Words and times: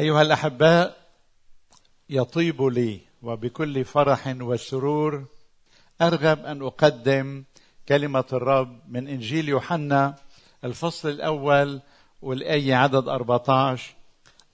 أيها 0.00 0.22
الأحباء 0.22 0.96
يطيب 2.10 2.62
لي 2.62 3.00
وبكل 3.22 3.84
فرح 3.84 4.34
وسرور 4.40 5.24
أرغب 6.02 6.44
أن 6.44 6.62
أقدم 6.62 7.44
كلمة 7.88 8.24
الرب 8.32 8.80
من 8.88 9.08
إنجيل 9.08 9.48
يوحنا 9.48 10.14
الفصل 10.64 11.08
الأول 11.08 11.80
والآية 12.22 12.74
عدد 12.74 13.08
14 13.08 13.94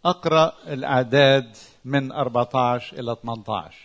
أقرأ 0.04 0.52
الأعداد 0.66 1.56
من 1.84 2.12
14 2.12 2.98
إلى 2.98 3.16
18 3.22 3.76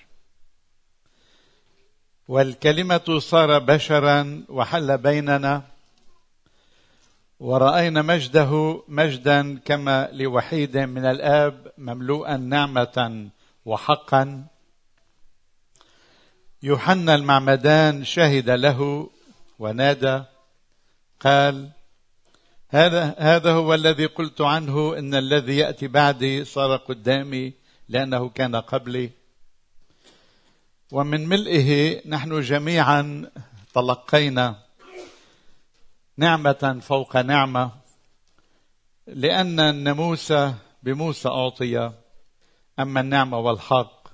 والكلمة 2.28 3.20
صار 3.20 3.60
بشرا 3.60 4.44
وحل 4.50 4.98
بيننا 4.98 5.64
ورأينا 7.40 8.02
مجده 8.02 8.84
مجدا 8.88 9.60
كما 9.66 10.10
لوحيد 10.12 10.78
من 10.78 11.06
الآب 11.06 11.72
مملوءا 11.78 12.38
نعمة 12.38 13.30
وحقا. 13.66 14.48
يوحنا 16.64 17.16
المعمدان 17.16 18.04
شهد 18.04 18.50
له 18.50 19.10
ونادى 19.60 20.24
قال 21.20 21.70
هذا 22.70 23.16
هذا 23.20 23.52
هو 23.52 23.74
الذي 23.74 24.06
قلت 24.06 24.42
عنه 24.42 24.98
إن 24.98 25.16
الذي 25.16 25.58
يأتي 25.58 25.88
بعدي 25.88 26.46
صار 26.46 26.76
قدامي 26.76 27.54
لأنه 27.90 28.30
كان 28.30 28.56
قبلي. 28.56 29.10
ومن 30.92 31.30
ملئه 31.30 32.02
نحن 32.10 32.42
جميعا 32.42 33.32
تلقينا. 33.74 34.67
نعمة 36.20 36.80
فوق 36.82 37.18
نعمة 37.18 37.72
لأن 39.08 39.60
الناموس 39.60 40.34
بموسى 40.84 41.30
أعطي 41.30 41.92
أما 42.80 43.02
النعمة 43.02 43.40
والحق 43.40 44.08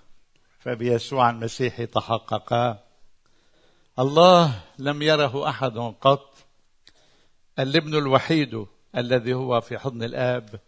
فبيسوع 0.60 1.30
المسيح 1.30 1.84
تحققا 1.84 2.84
الله 4.00 4.62
لم 4.80 5.02
يره 5.02 5.50
أحد 5.50 5.78
قط 6.02 6.34
الابن 7.60 7.96
الوحيد 7.96 8.66
الذي 8.98 9.34
هو 9.34 9.62
في 9.62 9.78
حضن 9.78 10.04
الآب 10.04 10.60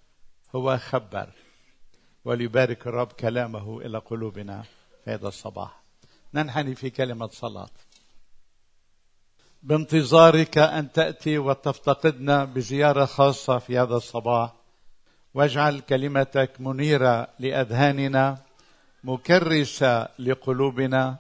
هو 0.56 0.78
خبر 0.78 1.30
وليبارك 2.26 2.88
الرب 2.88 3.12
كلامه 3.12 3.82
إلى 3.82 3.98
قلوبنا 3.98 4.64
في 5.04 5.12
هذا 5.12 5.28
الصباح. 5.28 5.84
ننحني 6.34 6.76
في 6.76 6.90
كلمة 6.90 7.28
صلاة. 7.28 7.70
بانتظارك 9.66 10.58
أن 10.58 10.92
تأتي 10.92 11.38
وتفتقدنا 11.38 12.46
بزيارة 12.46 13.06
خاصة 13.06 13.58
في 13.58 13.80
هذا 13.80 13.96
الصباح. 13.96 14.54
واجعل 15.34 15.80
كلمتك 15.80 16.52
منيرة 16.60 17.28
لأذهاننا 17.40 18.38
مكرسة 19.04 20.08
لقلوبنا 20.20 21.18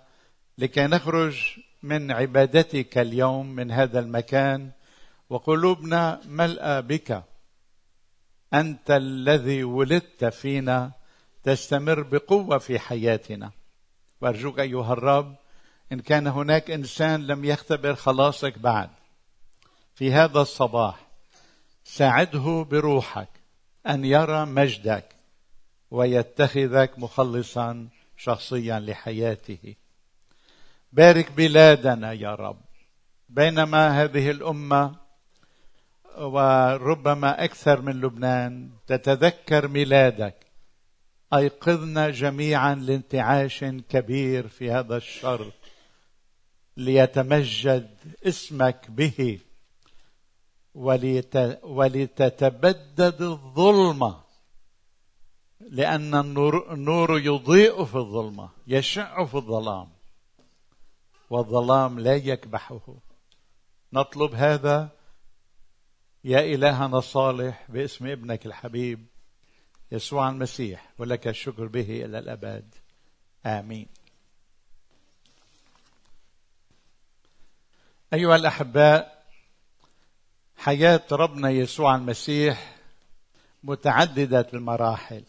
لكي 0.58 0.88
نخرج 0.88 1.60
من 1.84 2.12
عبادتك 2.12 2.98
اليوم 2.98 3.56
من 3.56 3.72
هذا 3.72 4.00
المكان 4.00 4.72
وقلوبنا 5.30 6.22
ملأى 6.26 6.82
بك. 6.82 7.24
أنت 8.54 8.92
الذي 8.92 9.64
ولدت 9.64 10.26
فينا 10.26 10.92
تستمر 11.44 12.02
بقوة 12.02 12.58
في 12.58 12.80
حياتنا. 12.80 13.52
وأرجوك 14.22 14.60
أيها 14.60 14.94
الرب 14.94 15.36
إن 15.92 16.00
كان 16.00 16.28
هناك 16.28 16.72
إنسان 16.72 17.28
لم 17.28 17.46
يختبر 17.46 17.96
خلاصك 17.96 18.60
بعد. 18.60 18.90
في 19.96 20.14
هذا 20.14 20.40
الصباح 20.42 21.08
ساعده 21.84 22.68
بروحك 22.72 23.30
أن 23.88 24.06
يرى 24.06 24.46
مجدك 24.46 25.16
ويتخذك 25.92 27.00
مخلصا 27.00 27.88
شخصيا 28.18 28.80
لحياته. 28.80 29.76
بارك 30.94 31.32
بلادنا 31.32 32.14
يا 32.14 32.36
رب. 32.36 32.62
بينما 33.30 34.04
هذه 34.04 34.32
الأمة 34.32 34.96
وربما 36.18 37.44
أكثر 37.44 37.82
من 37.82 38.02
لبنان 38.02 38.70
تتذكر 38.88 39.68
ميلادك. 39.68 40.36
أيقظنا 41.34 42.10
جميعا 42.10 42.76
لانتعاش 42.76 43.64
كبير 43.64 44.48
في 44.48 44.72
هذا 44.72 44.98
الشر 44.98 45.52
ليتمجد 46.78 47.98
اسمك 48.24 48.92
به 48.92 49.40
وليت 50.74 51.36
ولتتبدد 51.64 53.22
الظلمة 53.22 54.22
لأن 55.60 56.16
النور, 56.16 56.74
النور 56.74 57.20
يضيء 57.20 57.86
في 57.86 57.96
الظلمة 57.96 58.50
يشع 58.68 59.26
في 59.26 59.36
الظلام 59.36 59.90
والظلام 61.30 62.00
لا 62.00 62.16
يكبحه. 62.16 62.96
نطلب 63.94 64.36
هذا 64.36 64.90
يا 66.24 66.40
إلهنا 66.40 66.98
الصالح 66.98 67.66
باسم 67.70 68.08
ابنك 68.08 68.46
الحبيب 68.46 69.06
يسوع 69.92 70.30
المسيح 70.30 70.94
ولك 70.98 71.28
الشكر 71.28 71.66
به 71.66 72.06
إلى 72.06 72.20
الأبد. 72.20 72.76
آمين. 73.46 73.88
أيها 78.16 78.36
الأحباء 78.36 79.24
حياة 80.58 81.02
ربنا 81.12 81.50
يسوع 81.50 81.96
المسيح 81.96 82.76
متعددة 83.64 84.48
المراحل. 84.54 85.24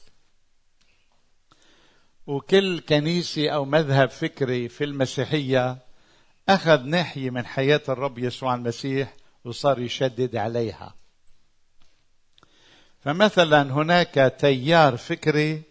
وكل 2.27 2.81
كنيسة 2.81 3.49
أو 3.51 3.65
مذهب 3.65 4.11
فكري 4.11 4.69
في 4.69 4.85
المسيحية 4.85 5.79
أخذ 6.49 6.83
ناحية 6.83 7.31
من 7.31 7.47
حياة 7.47 7.81
الرب 7.89 8.19
يسوع 8.19 8.55
المسيح 8.55 9.15
وصار 9.45 9.79
يشدد 9.79 10.37
عليها. 10.37 10.95
فمثلا 13.01 13.63
هناك 13.63 14.37
تيار 14.41 14.97
فكري 14.97 15.63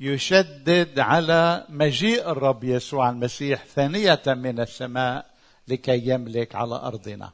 يشدد 0.00 0.98
على 0.98 1.66
مجيء 1.68 2.30
الرب 2.30 2.64
يسوع 2.64 3.10
المسيح 3.10 3.64
ثانية 3.64 4.22
من 4.26 4.60
السماء 4.60 5.33
لكي 5.68 6.08
يملك 6.08 6.54
على 6.54 6.74
أرضنا. 6.74 7.32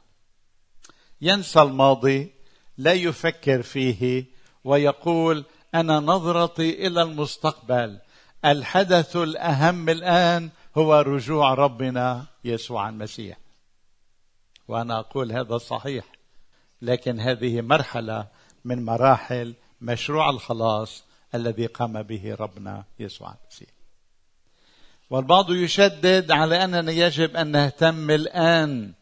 ينسى 1.21 1.61
الماضي 1.61 2.31
لا 2.77 2.93
يفكر 2.93 3.61
فيه 3.61 4.25
ويقول 4.63 5.45
أنا 5.75 5.99
نظرتي 5.99 6.87
إلى 6.87 7.01
المستقبل. 7.01 7.99
الحدث 8.45 9.15
الأهم 9.15 9.89
الآن 9.89 10.49
هو 10.77 10.99
رجوع 10.99 11.53
ربنا 11.53 12.25
يسوع 12.43 12.89
المسيح. 12.89 13.37
وأنا 14.67 14.99
أقول 14.99 15.31
هذا 15.31 15.57
صحيح 15.57 16.05
لكن 16.81 17.19
هذه 17.19 17.61
مرحلة 17.61 18.27
من 18.65 18.85
مراحل 18.85 19.55
مشروع 19.81 20.29
الخلاص 20.29 21.03
الذي 21.35 21.65
قام 21.65 22.01
به 22.01 22.35
ربنا 22.39 22.83
يسوع 22.99 23.35
المسيح. 23.41 23.80
والبعض 25.11 25.51
يشدد 25.51 26.31
على 26.31 26.63
أننا 26.63 26.91
يجب 26.91 27.35
أن 27.35 27.47
نهتم 27.51 28.11
الآن. 28.11 28.93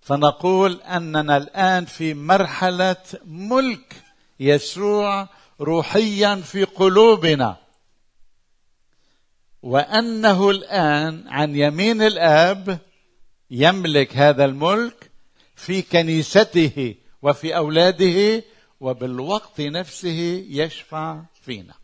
فنقول 0.00 0.80
أننا 0.82 1.36
الآن 1.36 1.84
في 1.84 2.14
مرحلة 2.14 3.04
ملك 3.24 4.02
يسوع 4.40 5.28
روحيا 5.60 6.34
في 6.36 6.64
قلوبنا. 6.64 7.56
وأنه 9.62 10.50
الآن 10.50 11.28
عن 11.28 11.56
يمين 11.56 12.02
الآب 12.02 12.78
يملك 13.50 14.16
هذا 14.16 14.44
الملك 14.44 15.10
في 15.56 15.82
كنيسته 15.82 16.94
وفي 17.22 17.56
أولاده 17.56 18.44
وبالوقت 18.80 19.60
نفسه 19.60 20.46
يشفع 20.48 21.22
فينا. 21.42 21.74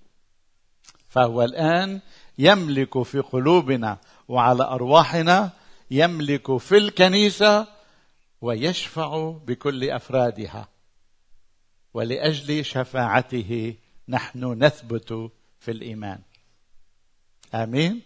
فهو 1.09 1.43
الآن 1.43 2.01
يملك 2.39 3.03
في 3.03 3.21
قلوبنا 3.21 3.99
وعلى 4.29 4.63
أرواحنا 4.63 5.51
يملك 5.91 6.57
في 6.57 6.77
الكنيسة 6.77 7.67
ويشفع 8.41 9.31
بكل 9.47 9.91
أفرادها. 9.91 10.69
ولأجل 11.95 12.65
شفاعته 12.65 13.75
نحن 14.09 14.65
نثبت 14.65 15.31
في 15.59 15.71
الإيمان. 15.71 16.19
آمين؟ 17.55 18.01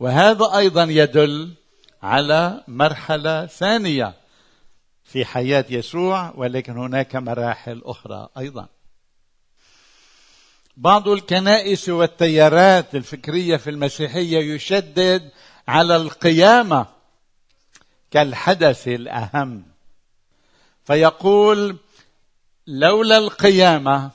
وهذا 0.00 0.56
أيضا 0.56 0.84
يدل 0.84 1.54
على 2.02 2.64
مرحلة 2.68 3.46
ثانية 3.46 4.14
في 5.04 5.24
حياة 5.24 5.64
يسوع 5.70 6.32
ولكن 6.36 6.76
هناك 6.76 7.16
مراحل 7.16 7.82
أخرى 7.84 8.28
أيضا. 8.38 8.68
بعض 10.80 11.08
الكنائس 11.08 11.88
والتيارات 11.88 12.94
الفكرية 12.94 13.56
في 13.56 13.70
المسيحية 13.70 14.54
يشدد 14.54 15.30
على 15.68 15.96
القيامة 15.96 16.86
كالحدث 18.10 18.88
الأهم. 18.88 19.64
فيقول 20.84 21.76
لولا 22.66 23.18
القيامة 23.18 24.10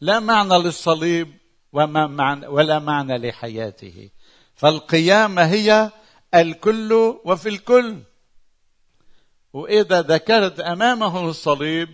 لا 0.00 0.20
معنى 0.20 0.58
للصليب 0.58 1.34
وما 1.72 2.06
معنى 2.06 2.46
ولا 2.46 2.78
معنى 2.78 3.18
لحياته. 3.18 4.10
فالقيامة 4.54 5.42
هي 5.42 5.90
الكل 6.34 6.92
وفي 7.24 7.48
الكل. 7.48 7.98
وإذا 9.52 10.02
ذكرت 10.02 10.60
أمامه 10.60 11.28
الصليب 11.28 11.88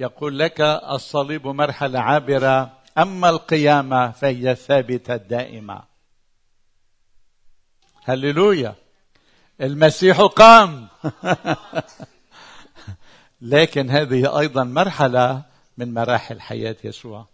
يقول 0.00 0.38
لك 0.38 0.60
الصليب 0.60 1.46
مرحلة 1.46 2.00
عابرة 2.00 2.81
أما 2.98 3.28
القيامة 3.28 4.10
فهي 4.10 4.54
ثابتة 4.54 5.16
دائمة 5.16 5.82
هللويا. 8.04 8.74
المسيح 9.60 10.20
قام. 10.20 10.88
لكن 13.40 13.90
هذه 13.90 14.38
أيضا 14.38 14.64
مرحلة 14.64 15.42
من 15.76 15.94
مراحل 15.94 16.40
حياة 16.40 16.76
يسوع. 16.84 17.26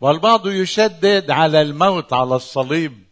والبعض 0.00 0.48
يشدد 0.48 1.30
على 1.30 1.62
الموت 1.62 2.12
على 2.12 2.36
الصليب 2.36 3.04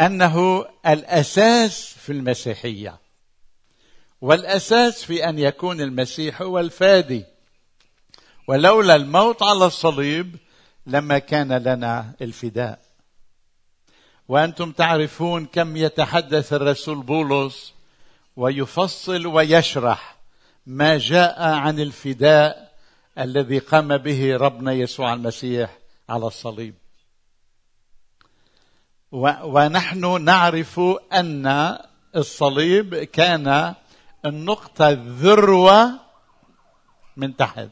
أنه 0.00 0.66
الأساس 0.86 1.84
في 1.84 2.12
المسيحية 2.12 2.98
والأساس 4.20 5.04
في 5.04 5.28
أن 5.28 5.38
يكون 5.38 5.80
المسيح 5.80 6.42
هو 6.42 6.58
الفادي. 6.58 7.24
ولولا 8.46 8.96
الموت 8.96 9.42
على 9.42 9.66
الصليب 9.66 10.36
لما 10.86 11.18
كان 11.18 11.52
لنا 11.52 12.14
الفداء. 12.22 12.80
وأنتم 14.28 14.72
تعرفون 14.72 15.46
كم 15.46 15.76
يتحدث 15.76 16.52
الرسول 16.52 17.02
بولس 17.02 17.74
ويفصل 18.36 19.26
ويشرح 19.26 20.16
ما 20.66 20.98
جاء 20.98 21.42
عن 21.42 21.80
الفداء 21.80 22.72
الذي 23.18 23.58
قام 23.58 23.96
به 23.96 24.36
ربنا 24.36 24.72
يسوع 24.72 25.14
المسيح 25.14 25.78
على 26.08 26.26
الصليب. 26.26 26.74
ونحن 29.42 30.24
نعرف 30.24 30.80
أن 31.12 31.78
الصليب 32.16 32.94
كان 32.94 33.74
النقطة 34.24 34.88
الذروة 34.88 36.00
من 37.16 37.36
تحت. 37.36 37.68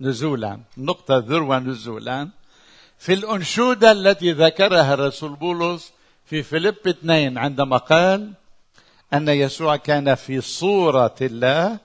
نزولا. 0.00 0.60
النقطه 0.78 1.16
الذروه 1.16 1.58
نزولا. 1.58 2.28
في 2.98 3.12
الأنشودة 3.12 3.92
التي 3.92 4.32
ذكرها 4.32 4.94
الرسول 4.94 5.36
بولس 5.36 5.92
في 6.26 6.42
فيليب 6.42 6.74
اثنين 6.86 7.38
عندما 7.38 7.76
قال 7.76 8.32
أن 9.12 9.28
يسوع 9.28 9.76
كان 9.76 10.14
في 10.14 10.40
صورة 10.40 11.14
الله 11.20 11.78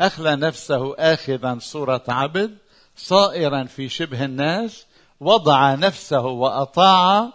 أخلى 0.00 0.36
نفسه 0.36 0.94
آخذا 0.98 1.58
صورة 1.60 2.04
عبد 2.08 2.58
صائرا 2.96 3.64
في 3.64 3.88
شبه 3.88 4.24
الناس 4.24 4.86
وضع 5.20 5.74
نفسه 5.74 6.20
وأطاع 6.20 7.32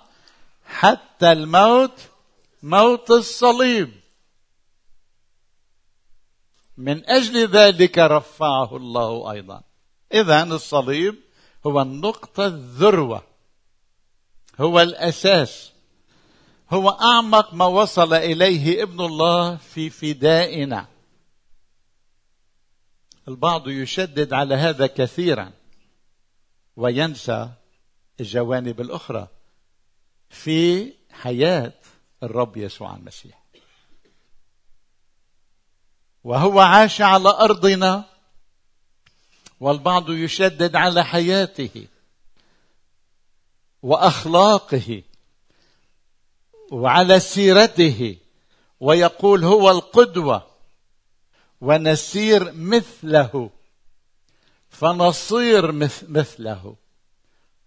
حتى 0.66 1.32
الموت 1.32 2.00
موت 2.64 3.12
الصليب. 3.12 3.92
من 6.78 7.10
أجل 7.10 7.48
ذلك 7.48 7.98
رفعه 7.98 8.78
الله 8.78 9.32
أيضا. 9.32 9.62
إذا 10.14 10.44
الصليب 10.44 11.16
هو 11.66 11.82
النقطة 11.82 12.46
الذروة 12.46 13.24
هو 14.60 14.82
الأساس 14.82 15.72
هو 16.70 16.90
أعمق 16.90 17.54
ما 17.54 17.66
وصل 17.66 18.14
إليه 18.14 18.84
ابن 18.84 19.02
الله 19.02 19.56
في 19.56 19.90
فدائنا. 19.90 20.88
البعض 23.28 23.68
يشدد 23.68 24.34
على 24.34 24.56
هذا 24.56 24.88
كثيرا 24.88 25.52
وينسى 26.76 27.50
الجوانب 28.20 28.82
الأخرى 28.82 29.28
في 30.30 30.94
حياة 31.12 31.74
الرب 32.24 32.58
يسوع 32.58 32.96
المسيح. 32.96 33.44
وهو 36.24 36.60
عاش 36.60 37.02
على 37.02 37.30
أرضنا 37.30 38.06
والبعض 39.60 40.10
يشدد 40.10 40.76
على 40.76 41.06
حياته 41.06 41.88
وأخلاقه 43.84 45.04
وعلى 46.72 47.20
سيرته 47.20 48.18
ويقول 48.80 49.44
هو 49.44 49.72
القدوة 49.72 50.48
ونسير 51.62 52.52
مثله 52.52 53.50
فنصير 54.70 55.72
مثله 56.08 56.76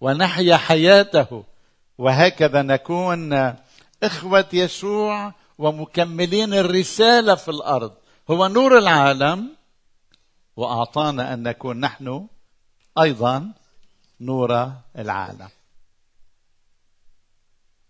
ونحيا 0.01 0.57
حياته 0.57 1.45
وهكذا 1.99 2.63
نكون 2.63 3.55
إخوة 4.03 4.49
يسوع 4.53 5.35
ومكملين 5.59 6.55
الرسالة 6.55 7.35
في 7.35 7.49
الأرض. 7.49 7.93
هو 8.31 8.47
نور 8.47 8.79
العالم 8.79 9.49
وأعطانا 10.61 11.35
أن 11.35 11.43
نكون 11.43 11.81
نحن 11.81 12.27
أيضا 13.03 13.53
نور 14.21 14.73
العالم. 14.99 15.49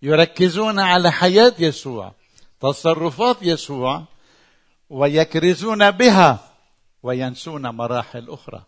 يركزون 0.03 0.79
على 0.79 1.13
حياة 1.13 1.55
يسوع 1.59 2.13
تصرفات 2.61 3.37
يسوع 3.43 4.05
ويكرزون 4.91 5.91
بها 5.91 6.51
وينسون 7.03 7.67
مراحل 7.67 8.31
أخرى. 8.31 8.63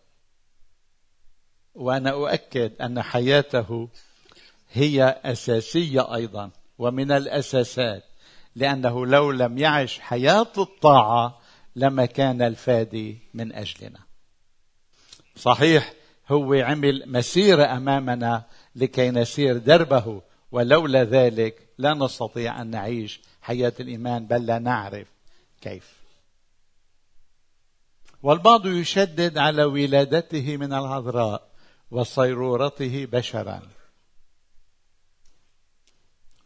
وأنا 1.75 2.11
أؤكد 2.11 2.81
أن 2.81 3.01
حياته 3.01 3.89
هي 4.71 5.21
أساسية 5.25 6.15
أيضا 6.15 6.49
ومن 6.77 7.11
الأساسات 7.11 8.03
لأنه 8.55 9.05
لو 9.05 9.31
لم 9.31 9.57
يعش 9.57 9.99
حياة 9.99 10.51
الطاعة 10.57 11.42
لما 11.75 12.05
كان 12.05 12.41
الفادي 12.41 13.17
من 13.33 13.53
أجلنا. 13.53 13.99
صحيح 15.35 15.93
هو 16.29 16.53
عمل 16.53 17.03
مسيره 17.07 17.77
أمامنا 17.77 18.43
لكي 18.75 19.11
نسير 19.11 19.57
دربه 19.57 20.21
ولولا 20.51 21.03
ذلك 21.03 21.67
لا 21.77 21.93
نستطيع 21.93 22.61
أن 22.61 22.67
نعيش 22.67 23.21
حياة 23.41 23.73
الإيمان 23.79 24.25
بل 24.27 24.45
لا 24.45 24.59
نعرف 24.59 25.07
كيف. 25.61 25.93
والبعض 28.23 28.67
يشدد 28.67 29.37
على 29.37 29.63
ولادته 29.63 30.57
من 30.57 30.73
العذراء 30.73 31.49
وصيرورته 31.91 33.07
بشرا. 33.11 33.61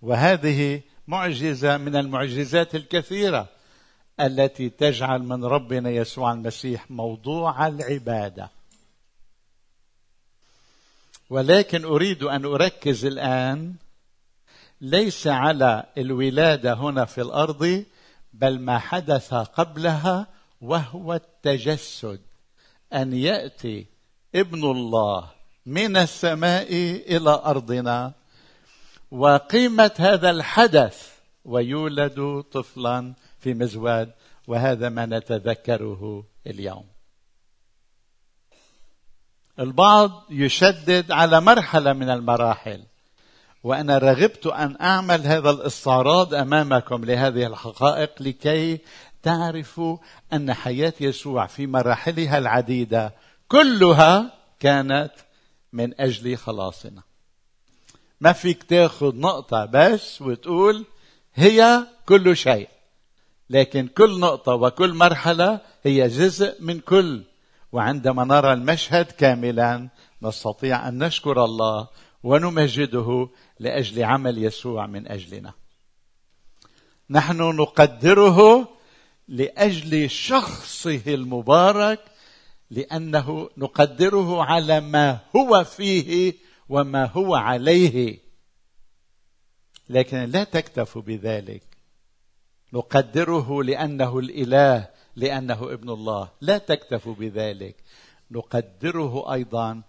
وهذه 0.02 0.82
معجزة 1.08 1.78
من 1.78 1.96
المعجزات 1.96 2.76
الكثيرة. 2.76 3.50
التي 4.20 4.70
تجعل 4.70 5.24
من 5.24 5.46
ربنا 5.46 5.90
يسوع 5.90 6.32
المسيح 6.32 6.92
موضوع 6.92 7.68
العبادة. 7.68 8.50
ولكن 11.30 11.86
أريد 11.86 12.24
أن 12.24 12.46
أركز 12.46 13.06
الآن 13.06 13.76
ليس 14.82 15.28
على 15.28 15.84
الولادة 15.98 16.74
هنا 16.74 17.06
في 17.06 17.22
الأرض 17.22 17.86
بل 18.34 18.60
ما 18.60 18.80
حدث 18.80 19.34
قبلها 19.34 20.28
وهو 20.62 21.14
التجسد. 21.14 22.20
أن 22.94 23.14
يأتي 23.14 23.86
ابن 24.36 24.72
الله 24.72 25.30
من 25.66 25.98
السماء 25.98 26.74
إلى 27.16 27.42
أرضنا 27.46 28.14
وقيمة 29.12 29.92
هذا 29.98 30.30
الحدث 30.30 31.12
ويولد 31.46 32.44
طفلا 32.52 33.14
في 33.40 33.54
مزواد 33.54 34.12
وهذا 34.48 34.90
ما 34.90 35.06
نتذكره 35.06 36.24
اليوم. 36.48 36.86
البعض 39.60 40.24
يشدد 40.30 41.12
على 41.12 41.42
مرحلة 41.42 41.94
من 41.94 42.10
المراحل 42.10 42.84
وأنا 43.64 43.98
رغبت 43.98 44.48
أن 44.48 44.78
أعمل 44.82 45.28
هذا 45.28 45.50
الاستعراض 45.50 46.34
أمامكم 46.34 47.06
لهذه 47.06 47.48
الحقائق 47.48 48.22
لكي 48.22 48.80
تعرفوا 49.24 49.98
أن 50.34 50.54
حياة 50.54 50.94
يسوع 51.00 51.48
في 51.48 51.68
مراحلها 51.68 52.38
العديدة 52.38 53.14
كلها 53.48 54.34
كانت 54.60 55.12
من 55.74 56.02
أجل 56.02 56.38
خلاصنا. 56.38 57.02
ما 58.22 58.34
فيك 58.34 58.64
تاخذ 58.64 59.16
نقطة 59.16 59.66
بس 59.66 60.22
وتقول 60.22 60.86
هي 61.36 61.88
كل 62.06 62.38
شيء. 62.38 62.70
لكن 63.50 63.88
كل 63.88 64.20
نقطة 64.20 64.54
وكل 64.54 64.94
مرحلة 64.94 65.62
هي 65.84 66.08
جزء 66.08 66.62
من 66.62 66.80
كل. 66.80 67.24
وعندما 67.72 68.24
نرى 68.24 68.54
المشهد 68.54 69.06
كاملا 69.06 69.90
نستطيع 70.22 70.88
أن 70.88 71.04
نشكر 71.04 71.46
الله 71.46 71.88
ونمجده 72.24 73.30
لأجل 73.60 74.04
عمل 74.04 74.44
يسوع 74.44 74.88
من 74.88 75.08
أجلنا. 75.08 75.54
نحن 77.10 77.38
نقدره 77.38 78.70
لأجل 79.28 80.10
شخصه 80.10 81.02
المبارك 81.08 82.00
لأنه 82.72 83.50
نقدره 83.58 84.44
على 84.44 84.80
ما 84.80 85.20
هو 85.36 85.64
فيه 85.64 86.34
وما 86.70 87.06
هو 87.06 87.36
عليه. 87.36 88.20
لكن 89.90 90.18
لا 90.18 90.44
تكتفوا 90.44 91.02
بذلك. 91.02 91.67
نقدره 92.74 93.64
لأنه 93.64 94.20
الإله 94.20 94.88
لأنه 95.16 95.74
ابن 95.74 95.90
الله. 95.90 96.30
لا 96.42 96.58
تكتفوا 96.58 97.14
بذلك. 97.14 97.76
نقدره 98.32 99.34
أيضا 99.34 99.82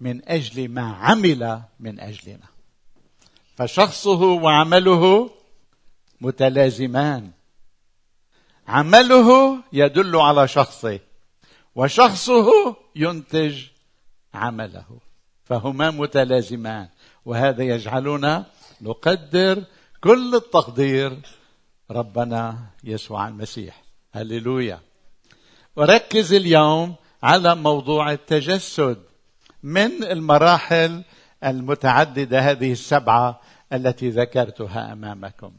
من 0.00 0.28
أجل 0.28 0.68
ما 0.68 0.82
عمل 0.82 1.62
من 1.80 2.00
أجلنا. 2.00 2.46
فشخصه 3.56 4.22
وعمله 4.22 5.30
متلازمان. 6.20 7.30
عمله 8.68 9.58
يدل 9.72 10.16
على 10.16 10.48
شخصه 10.48 11.00
وشخصه 11.74 12.76
ينتج 12.96 13.64
عمله 14.34 14.86
فهما 15.44 15.90
متلازمان. 15.90 16.88
وهذا 17.24 17.62
يجعلنا 17.62 18.46
نقدر 18.80 19.64
كل 20.00 20.34
التقدير 20.34 21.18
ربنا 21.92 22.66
يسوع 22.84 23.28
المسيح. 23.28 23.82
هللويا. 24.12 24.80
وركز 25.76 26.32
اليوم 26.32 26.94
على 27.22 27.54
موضوع 27.54 28.12
التجسد 28.12 29.02
من 29.62 30.04
المراحل 30.04 31.04
المتعددة 31.44 32.40
هذه 32.40 32.72
السبعة 32.72 33.40
التي 33.72 34.10
ذكرتها 34.10 34.92
أمامكم. 34.92 35.52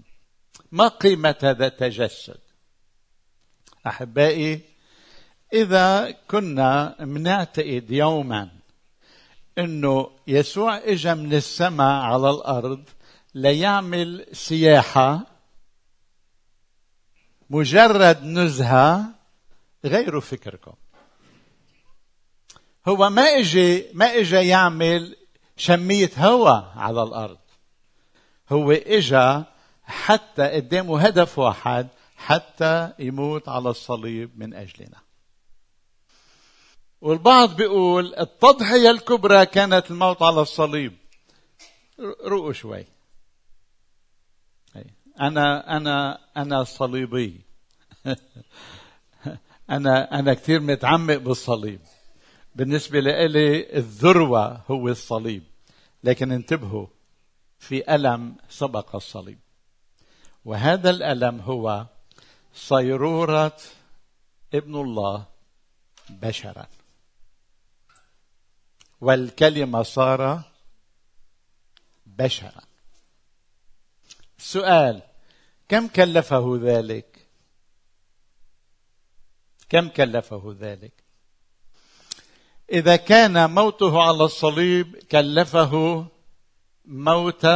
ما 0.72 0.88
قيمة 0.88 1.36
هذا 1.44 1.68
التجسد؟ 1.68 2.40
أحبائي 3.88 4.62
إذا 5.54 6.16
كنا 6.32 6.96
بنعتقد 7.00 7.92
يوما 7.92 8.50
إنه 9.58 10.10
يسوع 10.28 10.78
اجى 10.78 11.14
من 11.14 11.34
السماء 11.34 12.02
على 12.02 12.30
الأرض 12.30 12.84
ليعمل 13.36 14.26
سياحة 14.32 15.33
مجرد 17.50 18.24
نزهة 18.24 19.06
غيروا 19.86 20.22
فكركم. 20.22 20.74
هو 22.88 23.10
ما 23.10 23.22
اجى 23.22 23.86
ما 23.94 24.20
اجى 24.20 24.36
يعمل 24.36 25.18
شمية 25.58 26.12
هوا 26.18 26.62
على 26.76 27.04
الأرض. 27.04 27.38
هو 28.52 28.72
اجى 28.72 29.44
حتى 29.84 30.50
قدامه 30.50 31.02
هدف 31.02 31.40
واحد 31.40 31.88
حتى 32.18 32.94
يموت 33.00 33.50
على 33.50 33.70
الصليب 33.70 34.40
من 34.40 34.54
أجلنا. 34.54 34.98
والبعض 37.02 37.56
بيقول 37.56 38.16
التضحية 38.16 38.92
الكبرى 38.92 39.46
كانت 39.46 39.92
الموت 39.92 40.22
على 40.22 40.42
الصليب. 40.42 40.94
رؤوا 42.26 42.54
شوي. 42.54 42.86
أنا 45.22 45.78
أنا 45.78 46.20
أنا 46.38 46.64
صليبي. 46.64 47.42
أنا 49.70 50.20
أنا 50.20 50.34
كثير 50.34 50.60
متعمق 50.60 51.16
بالصليب. 51.16 51.80
بالنسبة 52.56 53.00
لي 53.00 53.78
الذروة 53.78 54.62
هو 54.72 54.88
الصليب. 54.88 55.44
لكن 56.04 56.32
انتبهوا 56.32 56.88
في 57.60 57.96
ألم 57.96 58.36
سبق 58.50 58.96
الصليب. 58.96 59.40
وهذا 60.46 60.90
الألم 60.90 61.40
هو 61.40 61.86
صيرورة 62.54 63.58
ابن 64.54 64.76
الله 64.76 65.26
بشرا. 66.10 66.68
والكلمة 69.02 69.84
صار 69.84 70.42
بشرا. 72.06 72.73
سؤال. 74.44 75.02
كم 75.70 75.88
كلفه 75.88 76.60
ذلك؟ 76.62 77.28
كم 79.70 79.90
كلفه 79.90 80.56
ذلك؟ 80.60 80.92
إذا 82.72 82.96
كان 82.96 83.50
موته 83.50 84.02
على 84.02 84.24
الصليب 84.24 84.96
كلفه 84.96 86.06
موت 86.86 87.48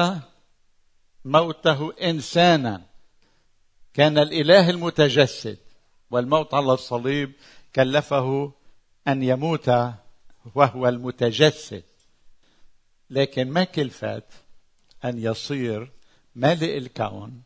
موته 1.26 1.94
إنسانا. 2.04 2.86
كان 3.94 4.18
الإله 4.18 4.70
المتجسد 4.70 5.58
والموت 6.12 6.54
على 6.54 6.74
الصليب 6.74 7.34
كلفه 7.76 8.52
أن 9.08 9.24
يموت 9.24 9.70
وهو 10.56 10.88
المتجسد. 10.88 11.84
لكن 13.10 13.52
ما 13.52 13.64
كلفت 13.64 14.24
أن 15.06 15.20
يصير 15.20 15.97
ملء 16.38 16.78
الكون 16.78 17.42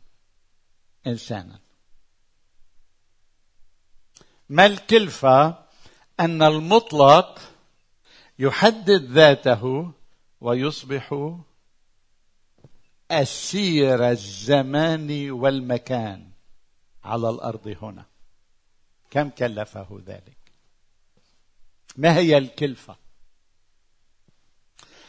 إنسانا. 1.06 1.60
ما 4.48 4.66
الكلفة 4.66 5.64
أن 6.20 6.42
المطلق 6.42 7.40
يحدد 8.38 9.02
ذاته 9.10 9.92
ويصبح 10.40 11.34
أسير 13.10 14.10
الزمان 14.10 15.30
والمكان 15.30 16.30
على 17.04 17.30
الأرض 17.30 17.76
هنا؟ 17.82 18.04
كم 19.10 19.30
كلفه 19.30 20.02
ذلك؟ 20.06 20.38
ما 21.96 22.16
هي 22.16 22.38
الكلفة؟ 22.38 22.96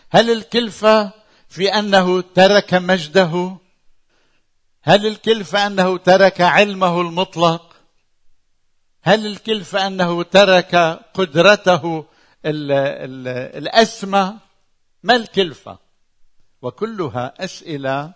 هل 0.10 0.32
الكلفة 0.32 1.12
في 1.50 1.74
أنه 1.74 2.22
ترك 2.22 2.74
مجده 2.74 3.63
هل 4.86 5.08
الكلفه 5.08 5.68
أنه 5.68 5.98
ترك 5.98 6.42
علمه 6.42 7.02
المطلق؟ 7.02 7.76
هل 9.02 9.26
الكلفه 9.26 9.88
أنه 9.88 10.24
ترك 10.24 10.76
قدرته 11.14 12.06
الأسمى؟ 12.46 14.34
ما 15.04 15.16
الكلفة؟ 15.16 15.78
وكلها 16.62 17.34
أسئلة 17.44 18.14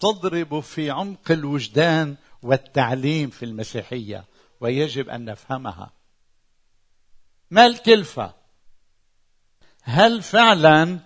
تضرب 0.00 0.60
في 0.60 0.90
عمق 0.90 1.30
الوجدان 1.30 2.16
والتعليم 2.42 3.30
في 3.30 3.44
المسيحية 3.44 4.24
ويجب 4.60 5.08
أن 5.08 5.24
نفهمها. 5.24 5.90
ما 7.50 7.66
الكلفة؟ 7.66 8.34
هل 9.82 10.22
فعلا 10.22 10.98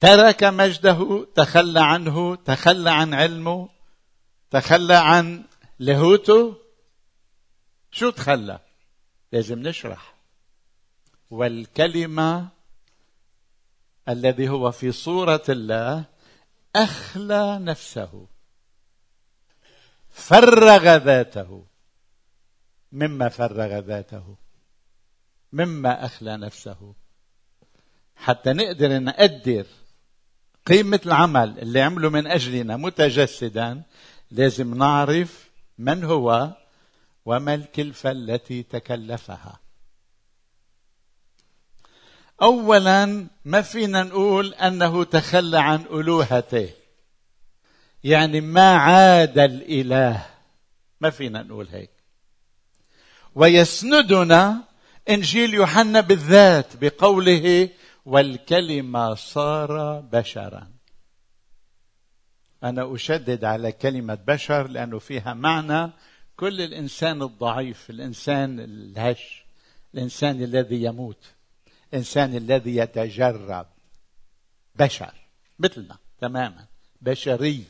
ترك 0.00 0.44
مجده 0.44 1.26
تخلى 1.34 1.80
عنه 1.80 2.36
تخلى 2.36 2.90
عن 2.90 3.14
علمه؟ 3.14 3.75
تخلى 4.56 4.94
عن 4.94 5.44
لاهوته 5.78 6.56
شو 7.90 8.10
تخلى؟ 8.10 8.58
لازم 9.32 9.62
نشرح. 9.62 10.14
والكلمة 11.30 12.48
الذي 14.08 14.48
هو 14.48 14.70
في 14.70 14.92
صورة 14.92 15.42
الله 15.48 16.04
أخلى 16.76 17.58
نفسه. 17.58 18.26
فرغ 20.10 20.96
ذاته. 20.96 21.66
مما 22.92 23.28
فرغ 23.28 23.78
ذاته. 23.78 24.36
مما 25.52 26.04
أخلى 26.04 26.36
نفسه. 26.36 26.94
حتى 28.16 28.52
نقدر 28.52 28.98
نقدر 28.98 29.66
قيمة 30.66 31.00
العمل 31.06 31.58
اللي 31.58 31.80
عمله 31.80 32.08
من 32.08 32.26
أجلنا 32.26 32.76
متجسدا 32.76 33.82
لازم 34.30 34.74
نعرف 34.74 35.50
من 35.78 36.04
هو 36.04 36.56
وما 37.24 37.54
الكلفة 37.54 38.10
التي 38.10 38.62
تكلفها. 38.62 39.60
اولا 42.42 43.26
ما 43.44 43.62
فينا 43.62 44.02
نقول 44.02 44.54
أنه 44.54 45.04
تخلى 45.04 45.58
عن 45.58 45.84
ألوهته. 45.90 46.70
يعني 48.04 48.40
ما 48.40 48.76
عاد 48.76 49.38
الإله. 49.38 50.26
ما 51.00 51.10
فينا 51.10 51.42
نقول 51.42 51.68
هيك. 51.68 51.90
ويسندنا 53.34 54.64
إنجيل 55.10 55.54
يوحنا 55.54 56.00
بالذات 56.00 56.76
بقوله 56.76 57.68
والكلمة 58.04 59.14
صار 59.14 60.00
بشرا. 60.00 60.75
أنا 62.64 62.94
أشدد 62.94 63.44
على 63.44 63.72
كلمة 63.72 64.14
بشر 64.14 64.68
لأنه 64.68 64.98
فيها 64.98 65.34
معنى. 65.34 65.92
كل 66.36 66.60
الإنسان 66.60 67.22
الضعيف 67.22 67.90
الإنسان 67.90 68.60
الهش 68.60 69.44
الإنسان 69.94 70.42
الذي 70.42 70.82
يموت 70.82 71.24
الإنسان 71.92 72.36
الذي 72.36 72.76
يتجرب. 72.76 73.66
بشر 74.76 75.12
مثلنا 75.58 75.96
تماما. 76.20 76.64
بشري. 77.00 77.64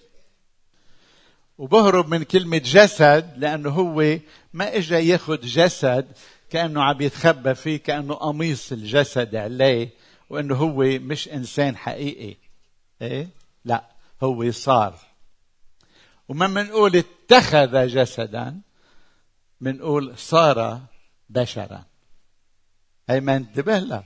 وبهرب 1.59 2.09
من 2.09 2.23
كلمة 2.23 2.59
جسد 2.59 3.33
لأنه 3.37 3.71
هو 3.71 4.19
ما 4.53 4.77
إجا 4.77 4.99
ياخذ 4.99 5.41
جسد 5.41 6.07
كأنه 6.51 6.83
عم 6.83 7.01
يتخبى 7.01 7.55
فيه 7.55 7.77
كأنه 7.77 8.15
قميص 8.15 8.73
الجسد 8.73 9.37
عليه 9.37 9.89
وأنه 10.31 10.55
هو 10.55 10.83
مش 10.83 11.29
إنسان 11.29 11.77
حقيقي. 11.77 12.37
إيه؟ 13.03 13.29
لا. 13.65 13.96
هو 14.23 14.51
صار 14.51 14.95
وما 16.29 16.47
منقول 16.47 16.97
اتخذ 16.97 17.87
جسدا 17.87 18.61
منقول 19.61 20.19
صار 20.19 20.81
بشرا. 21.31 21.85
هي 23.09 23.21
ما 23.21 23.37
انتبه 23.37 23.79
لها 23.79 24.05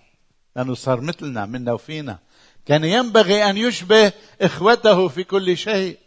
لأنه 0.56 0.74
صار 0.74 1.00
مثلنا 1.00 1.46
منا 1.46 1.72
وفينا. 1.72 2.18
كان 2.66 2.84
ينبغي 2.84 3.50
أن 3.50 3.56
يشبه 3.56 4.12
إخوته 4.40 5.08
في 5.08 5.24
كل 5.24 5.56
شيء. 5.56 5.98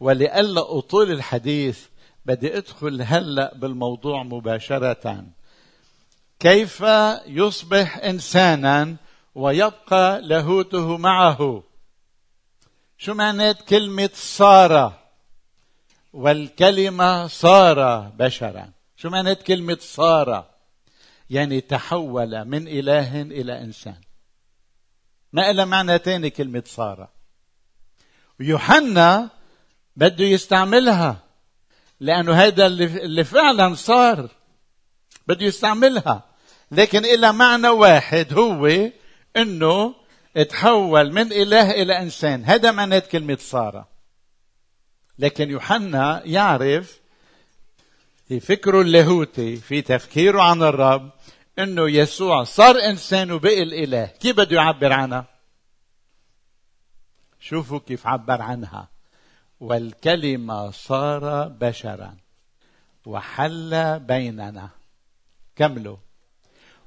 ولئلا 0.00 0.78
أطول 0.78 1.12
الحديث 1.12 1.86
بدي 2.26 2.56
أدخل 2.56 3.02
هلأ 3.02 3.54
بالموضوع 3.54 4.22
مباشرة. 4.22 5.24
كيف 6.40 6.84
يصبح 7.26 7.96
إنسانا 7.96 8.96
ويبقى 9.34 10.20
لاهوته 10.22 10.96
معه؟ 10.96 11.62
شو 13.00 13.14
معنات 13.14 13.62
كلمة 13.62 14.10
صار 14.14 14.92
والكلمة 16.12 17.26
صار 17.26 18.00
بشرا. 18.08 18.70
شو 18.96 19.08
معنات 19.08 19.42
كلمة 19.42 19.78
صار 19.80 20.50
يعني 21.30 21.60
تحول 21.60 22.44
من 22.44 22.68
إله 22.68 23.22
إلى 23.22 23.60
إنسان. 23.60 24.00
ما 25.32 25.50
إلها 25.50 25.64
معنى 25.64 25.98
تاني 25.98 26.30
كلمة 26.30 26.62
صار 26.66 27.08
ويوحنا 28.40 29.30
بده 29.96 30.24
يستعملها 30.24 31.16
لأنه 32.00 32.32
هذا 32.32 32.66
اللي 32.66 33.24
فعلا 33.24 33.74
صار. 33.74 34.28
بده 35.26 35.46
يستعملها. 35.46 36.22
لكن 36.70 37.04
إلى 37.04 37.32
معنى 37.32 37.68
واحد 37.68 38.32
هو 38.32 38.90
أنه 39.36 39.94
تحول 40.44 41.12
من 41.12 41.32
إله 41.32 41.70
إلى 41.70 42.02
إنسان. 42.02 42.44
هذا 42.44 42.70
معنى 42.70 43.00
كلمة 43.00 43.38
صار 43.40 43.84
لكن 45.18 45.50
يوحنا 45.50 46.22
يعرف 46.24 47.00
في 48.28 48.40
فكره 48.40 48.80
اللاهوتي 48.80 49.56
في 49.56 49.82
تفكيره 49.82 50.42
عن 50.42 50.62
الرب 50.62 51.10
إنه 51.58 51.90
يسوع 51.90 52.44
صار 52.44 52.76
إنسان 52.84 53.32
وبقي 53.32 53.62
الاله 53.62 54.06
كيف 54.06 54.36
بده 54.36 54.56
يعبر 54.56 54.92
عنها؟ 54.92 55.24
شوفوا 57.40 57.78
كيف 57.78 58.06
عبر 58.06 58.42
عنها. 58.42 58.88
والكلمة 59.60 60.70
صار 60.70 61.48
بشرا 61.48 62.16
وحل 63.06 64.00
بيننا. 64.00 64.68
كملوا. 65.56 65.96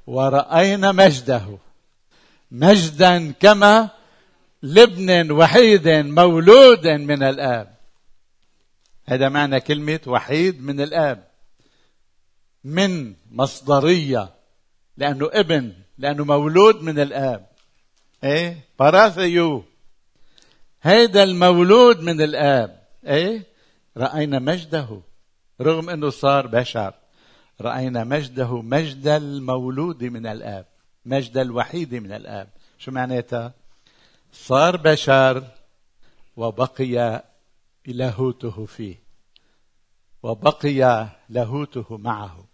ورأينا 0.08 0.92
مجده. 0.92 1.58
مجدا 2.52 3.32
كما 3.32 3.90
لابن 4.62 5.32
وحيد 5.32 5.88
مولود 5.88 6.88
من 6.88 7.24
الآب. 7.24 7.76
هذا 9.06 9.30
معنى 9.30 9.60
كلمة 9.60 10.00
وحيد 10.08 10.62
من 10.62 10.82
الآب. 10.82 11.28
من 12.64 13.16
مصدرية 13.32 14.30
لأنه 14.98 15.30
ابن 15.34 15.74
لأنه 15.98 16.26
مولود 16.26 16.82
من 16.82 17.00
الآب. 17.00 17.48
إيه؟ 18.24 18.58
باراثيو 18.80 19.64
هذا 20.82 21.24
المولود 21.24 22.02
من 22.02 22.22
الآب 22.22 22.82
إيه؟ 23.08 23.44
رأينا 23.98 24.40
مجده 24.40 25.02
رغم 25.62 25.90
أنه 25.90 26.10
صار 26.10 26.48
بشر. 26.48 26.94
رأينا 27.62 28.04
مجده 28.04 28.62
مجد 28.62 29.08
المولود 29.08 30.04
من 30.04 30.28
الآب. 30.28 30.71
مجد 31.06 31.38
الوحيد 31.38 31.96
من 31.96 32.12
الآب. 32.12 32.50
شو 32.78 32.92
معناتها؟ 32.92 33.54
صار 34.34 34.78
بشر 34.78 35.48
وبقي 36.38 37.24
لاهوته 37.86 38.66
فيه. 38.66 38.96
وبقي 40.24 41.08
لاهوته 41.30 41.98
معه. 41.98 42.46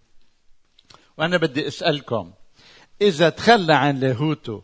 وأنا 1.18 1.38
بدي 1.38 1.68
أسألكم 1.68 2.32
إذا 3.02 3.30
تخلى 3.30 3.74
عن 3.74 4.00
لاهوته 4.00 4.64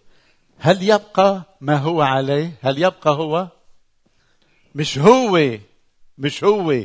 هل 0.58 0.84
يبقى 0.84 1.44
ما 1.62 1.78
هو 1.78 2.02
عليه؟ 2.02 2.52
هل 2.62 2.78
يبقى 2.78 3.12
هو؟ 3.12 3.48
مش 4.76 4.98
هو 4.98 5.58
مش 6.18 6.44
هو. 6.44 6.84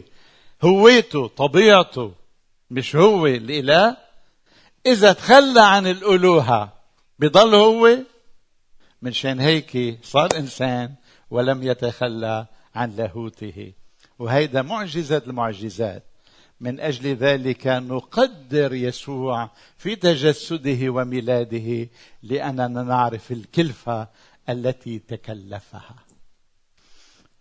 هويته 0.65 1.29
طبيعته 1.29 2.13
مش 2.71 2.97
هو 2.97 3.27
الإله. 3.27 3.97
إذا 4.87 5.13
تخلى 5.13 5.61
عن 5.61 5.87
الألوهة 5.87 6.78
بضل 7.19 7.55
هو 7.55 7.99
من 9.03 9.13
شان 9.13 9.41
هيك 9.41 9.99
صار 10.03 10.37
إنسان 10.37 10.95
ولم 11.31 11.63
يتخلى 11.63 12.47
عن 12.75 12.91
لاهوته. 12.97 13.73
وهيدا 14.19 14.63
معجزة 14.63 15.23
المعجزات. 15.27 16.05
من 16.61 16.81
أجل 16.81 17.15
ذلك 17.15 17.67
نقدر 17.67 18.75
يسوع 18.75 19.51
في 19.77 19.97
تجسده 19.97 20.91
وميلاده 20.91 21.89
لأننا 22.23 22.83
نعرف 22.83 23.33
الكلفة 23.33 24.09
التي 24.49 24.99
تكلفها. 24.99 25.97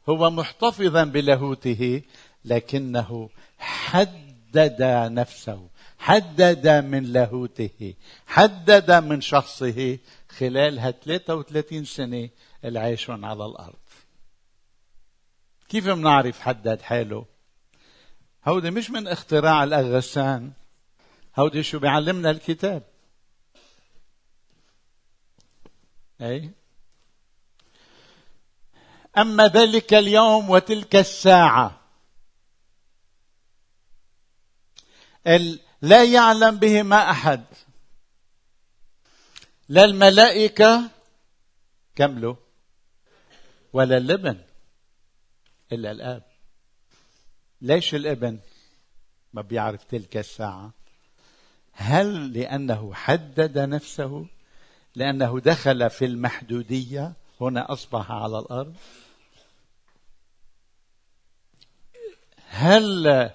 هو 0.09 0.29
محتفظا 0.29 1.03
بلاهوته 1.03 2.01
لكنه 2.45 3.29
حدد 3.57 4.77
نفسه. 5.11 5.69
حدد 5.99 6.67
من 6.67 7.03
لاهوته 7.03 7.93
حدد 8.27 8.91
من 8.91 9.21
شخصه 9.21 9.99
خلال 10.29 10.79
ها 10.79 10.91
33 10.91 11.85
سنة 11.85 12.29
العيشون 12.65 13.25
على 13.25 13.45
الأرض. 13.45 13.79
كيف 15.69 15.87
بنعرف 15.87 16.39
حدد 16.39 16.81
حاله؟ 16.81 17.25
هودي 18.47 18.71
مش 18.71 18.89
من 18.89 19.07
اختراع 19.07 19.63
الأغسان 19.63 20.51
هودي 21.39 21.63
شو 21.63 21.79
بيعلمنا 21.79 22.31
الكتاب. 22.31 22.83
أي؟ 26.21 26.51
أما 29.17 29.47
ذلك 29.47 29.93
اليوم 29.93 30.49
وتلك 30.49 30.95
الساعة 30.95 31.81
لا 35.81 36.03
يعلم 36.03 36.57
بهما 36.57 37.11
أحد. 37.11 37.43
لا 39.69 39.85
الملائكة 39.85 40.89
كملوا 41.95 42.35
ولا 43.73 43.97
اللبن 43.97 44.37
إلا 45.71 45.91
الآب. 45.91 46.23
ليش 47.61 47.95
الابن؟ 47.95 48.39
ما 49.33 49.41
بيعرف 49.41 49.83
تلك 49.83 50.17
الساعة. 50.17 50.71
هل 51.71 52.33
لأنه 52.33 52.93
حدد 52.93 53.57
نفسه؟ 53.57 54.25
لأنه 54.95 55.39
دخل 55.39 55.89
في 55.89 56.05
المحدودية؟ 56.05 57.13
هنا 57.41 57.73
أصبح 57.73 58.11
على 58.11 58.39
الأرض. 58.39 58.75
هل 62.47 63.31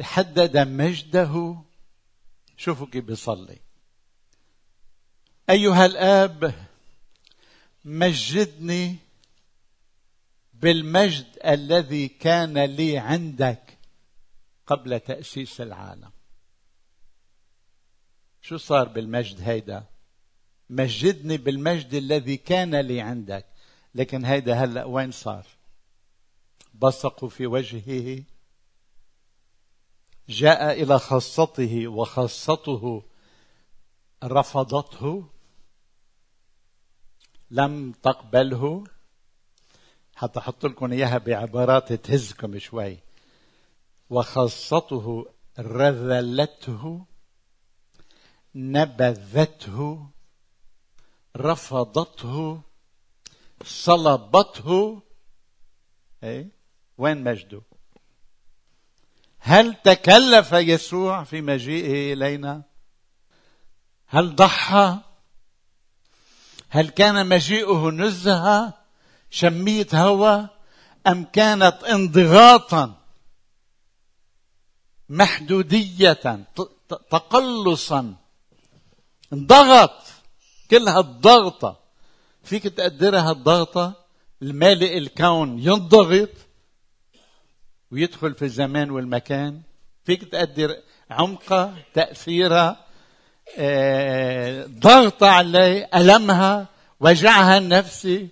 حدد 0.00 0.58
مجده؟ 0.58 1.56
شوفوا 2.64 2.86
كيف 2.86 3.04
بيصلي. 3.04 3.58
أيها 5.50 5.86
الآب 5.86 6.54
مجدني 7.84 8.96
بالمجد 10.54 11.26
الذي 11.44 12.08
كان 12.08 12.58
لي 12.58 12.98
عندك 12.98 13.78
قبل 14.66 15.00
تأسيس 15.00 15.60
العالم. 15.60 16.10
شو 18.42 18.56
صار 18.56 18.88
بالمجد 18.88 19.40
هيدا؟ 19.40 19.84
مجدني 20.70 21.36
بالمجد 21.36 21.94
الذي 21.94 22.36
كان 22.36 22.74
لي 22.74 23.00
عندك. 23.00 23.46
لكن 23.94 24.24
هيدا 24.24 24.54
هلأ 24.54 24.84
وين 24.84 25.10
صار؟ 25.10 25.46
بصقوا 26.74 27.28
في 27.28 27.46
وجهه 27.46 28.24
جاء 30.28 30.82
إلى 30.82 30.98
خاصته 30.98 31.88
وخاصته 31.88 33.02
رفضته 34.24 35.28
لم 37.50 37.92
تقبله. 37.92 38.84
حتى 40.16 40.38
أحط 40.38 40.66
لكم 40.66 40.92
إياها 40.92 41.18
بعبارات 41.18 41.92
تهزكم 41.92 42.58
شوي. 42.58 42.98
وخاصته 44.10 45.26
رذلته 45.58 47.06
نبذته 48.54 50.06
رفضته 51.36 52.60
صلبته. 53.64 55.02
إيه؟ 56.22 56.48
وين 56.98 57.24
مجده؟ 57.24 57.62
هل 59.46 59.74
تكلف 59.74 60.52
يسوع 60.52 61.24
في 61.24 61.40
مجيئه 61.40 62.12
إلينا؟ 62.12 62.62
هل 64.06 64.36
ضحى؟ 64.36 64.98
هل 66.68 66.88
كان 66.88 67.26
مجيئه 67.26 67.90
نزهة 67.90 68.74
شميه 69.30 69.86
هوى 69.94 70.48
أم 71.06 71.24
كانت 71.24 71.84
انضغاطا 71.84 73.00
محدودية 75.08 76.44
تقلصا؟ 77.10 78.14
انضغط 79.32 80.02
كل 80.70 80.88
هالضغطه 80.88 81.80
فيك 82.44 82.62
تقدرها 82.62 83.30
هالضغطه 83.30 84.04
المالئ 84.42 84.98
الكون 84.98 85.58
ينضغط. 85.58 86.30
ويدخل 87.94 88.34
في 88.34 88.44
الزمان 88.44 88.90
والمكان. 88.90 89.60
فيك 90.04 90.24
تقدر 90.24 90.76
عمقها 91.10 91.74
تأثيرها 91.94 92.86
آه، 93.58 94.66
ضغط 94.66 95.22
عليه 95.22 95.90
ألمها 95.94 96.66
وجعها 97.00 97.58
النفسي 97.58 98.28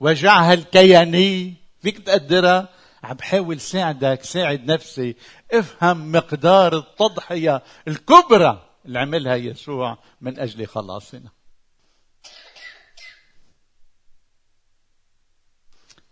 وجعها 0.00 0.54
الكياني. 0.54 1.54
فيك 1.82 1.98
تقدرها 1.98 2.68
عم 3.02 3.16
بحاول 3.16 3.60
ساعدك 3.60 4.24
ساعد 4.24 4.70
نفسي. 4.70 5.16
افهم 5.52 6.12
مقدار 6.12 6.78
التضحية 6.78 7.62
الكبرى 7.88 8.70
اللي 8.86 8.98
عملها 8.98 9.34
يسوع 9.34 9.98
من 10.20 10.38
أجل 10.38 10.66
خلاصنا. 10.66 11.30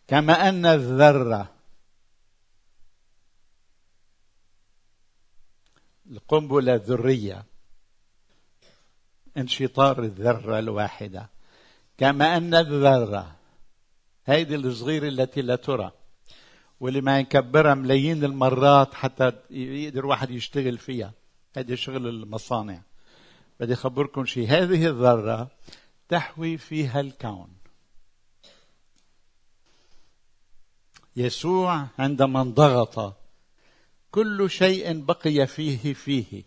كما 0.08 0.48
أن 0.48 0.66
الذرة 0.66 1.55
القنبلة 6.10 6.74
الذرية 6.74 7.44
انشطار 9.36 10.02
الذرة 10.02 10.58
الواحدة. 10.58 11.28
كما 11.98 12.36
أن 12.36 12.54
الذرة 12.54 13.36
هيدي 14.26 14.54
الصغيرة 14.54 15.08
التي 15.08 15.42
لا 15.42 15.56
ترى. 15.56 15.90
واللي 16.80 17.00
ما 17.00 17.20
يكبرها 17.20 17.74
ملايين 17.74 18.24
المرات 18.24 18.94
حتى 18.94 19.32
يقدر 19.50 20.06
واحد 20.06 20.30
يشتغل 20.30 20.78
فيها. 20.78 21.12
هذا 21.56 21.74
شغل 21.74 22.08
المصانع. 22.08 22.82
بدي 23.60 23.72
أخبركم 23.72 24.24
شيء. 24.24 24.48
هذه 24.48 24.86
الذرة 24.86 25.50
تحوي 26.08 26.58
فيها 26.58 27.00
الكون. 27.00 27.48
يسوع 31.16 31.86
عندما 31.98 32.40
انضغط 32.40 33.25
كل 34.10 34.50
شيء 34.50 35.00
بقي 35.00 35.46
فيه 35.46 35.94
فيه 35.94 36.42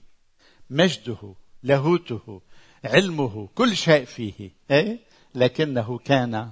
مجده 0.70 1.36
لاهوته 1.64 2.42
علمه 2.84 3.50
كل 3.56 3.78
شيء 3.78 4.06
فيه 4.06 4.52
إيه؟ 4.72 5.00
لكنه 5.36 5.98
كان 5.98 6.52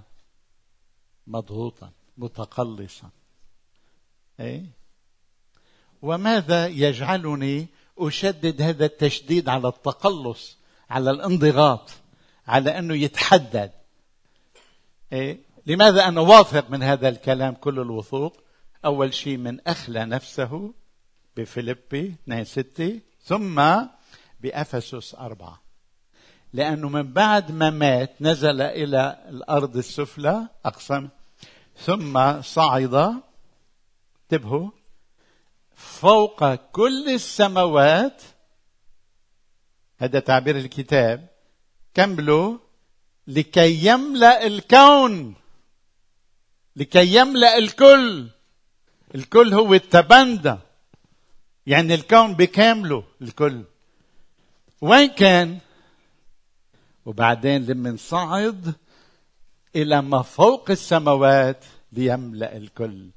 مضغوطا 1.27 1.91
متقلصا 2.17 3.09
إيه؟ 4.39 4.63
وماذا 6.01 6.67
يجعلني 6.67 7.67
أشدد 7.97 8.61
هذا 8.61 8.85
التشديد 8.85 9.49
على 9.49 9.67
التقلص 9.67 10.57
على 10.89 11.11
الانضغاط 11.11 11.89
على 12.47 12.79
أنه 12.79 12.95
يتحدد 12.95 13.71
إيه؟ 15.13 15.39
لماذا 15.65 16.07
أنا 16.07 16.21
واثق 16.21 16.69
من 16.69 16.83
هذا 16.83 17.09
الكلام 17.09 17.53
كل 17.53 17.79
الوثوق 17.79 18.37
أول 18.85 19.13
شيء 19.13 19.37
من 19.37 19.67
أخلى 19.67 20.05
نفسه 20.05 20.73
بفيليبي 21.37 22.15
2 22.23 22.43
6 22.43 22.99
ثم 23.23 23.63
بأفسس 24.41 25.15
أربعة. 25.15 25.61
لأنه 26.53 26.89
من 26.89 27.13
بعد 27.13 27.51
ما 27.51 27.69
مات 27.69 28.21
نزل 28.21 28.61
إلى 28.61 29.25
الأرض 29.29 29.77
السفلى 29.77 30.47
أقسم 30.65 31.09
ثم 31.77 32.41
صعد 32.41 33.21
انتبهوا 34.23 34.69
فوق 35.75 36.55
كل 36.55 37.09
السماوات. 37.09 38.21
هذا 39.97 40.19
تعبير 40.19 40.57
الكتاب. 40.57 41.27
كملوا. 41.93 42.57
لكي 43.27 43.87
يملأ 43.87 44.47
الكون. 44.47 45.35
لكي 46.75 47.15
يملأ 47.15 47.57
الكل. 47.57 48.29
الكل 49.15 49.53
هو 49.53 49.73
التبندة 49.73 50.66
يعني 51.67 51.93
الكون 51.93 52.33
بكامله 52.33 53.03
الكل. 53.21 53.63
وين 54.81 55.09
كان؟ 55.09 55.59
وبعدين 57.05 57.65
لما 57.65 57.95
صعد 57.97 58.73
إلى 59.75 60.01
ما 60.01 60.21
فوق 60.21 60.71
السماوات 60.71 61.65
ليملأ 61.91 62.57
الكل. 62.57 63.09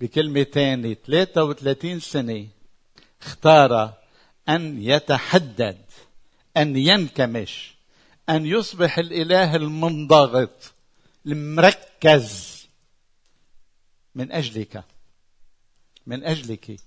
بكلمة 0.00 0.42
تانية 0.42 0.94
33 0.94 2.00
سنة 2.00 2.46
اختار 3.22 3.94
أن 4.48 4.82
يتحدد 4.82 5.78
أن 6.56 6.76
ينكمش 6.76 7.74
أن 8.28 8.46
يصبح 8.46 8.98
الإله 8.98 9.56
المنضغط 9.56 10.72
المركز. 11.26 12.56
من 14.14 14.32
أجلك. 14.32 14.84
من 16.06 16.24
أجلك. 16.24 16.80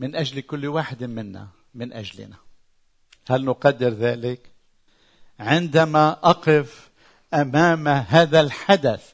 من 0.00 0.16
أجل 0.16 0.40
كل 0.40 0.66
واحد 0.66 1.04
منا 1.04 1.48
من 1.74 1.92
أجلنا. 1.92 2.36
هل 3.28 3.44
نقدر 3.44 3.88
ذلك؟ 3.88 4.52
عندما 5.40 6.10
أقف 6.10 6.90
أمام 7.34 7.88
هذا 7.88 8.40
الحدث 8.40 9.12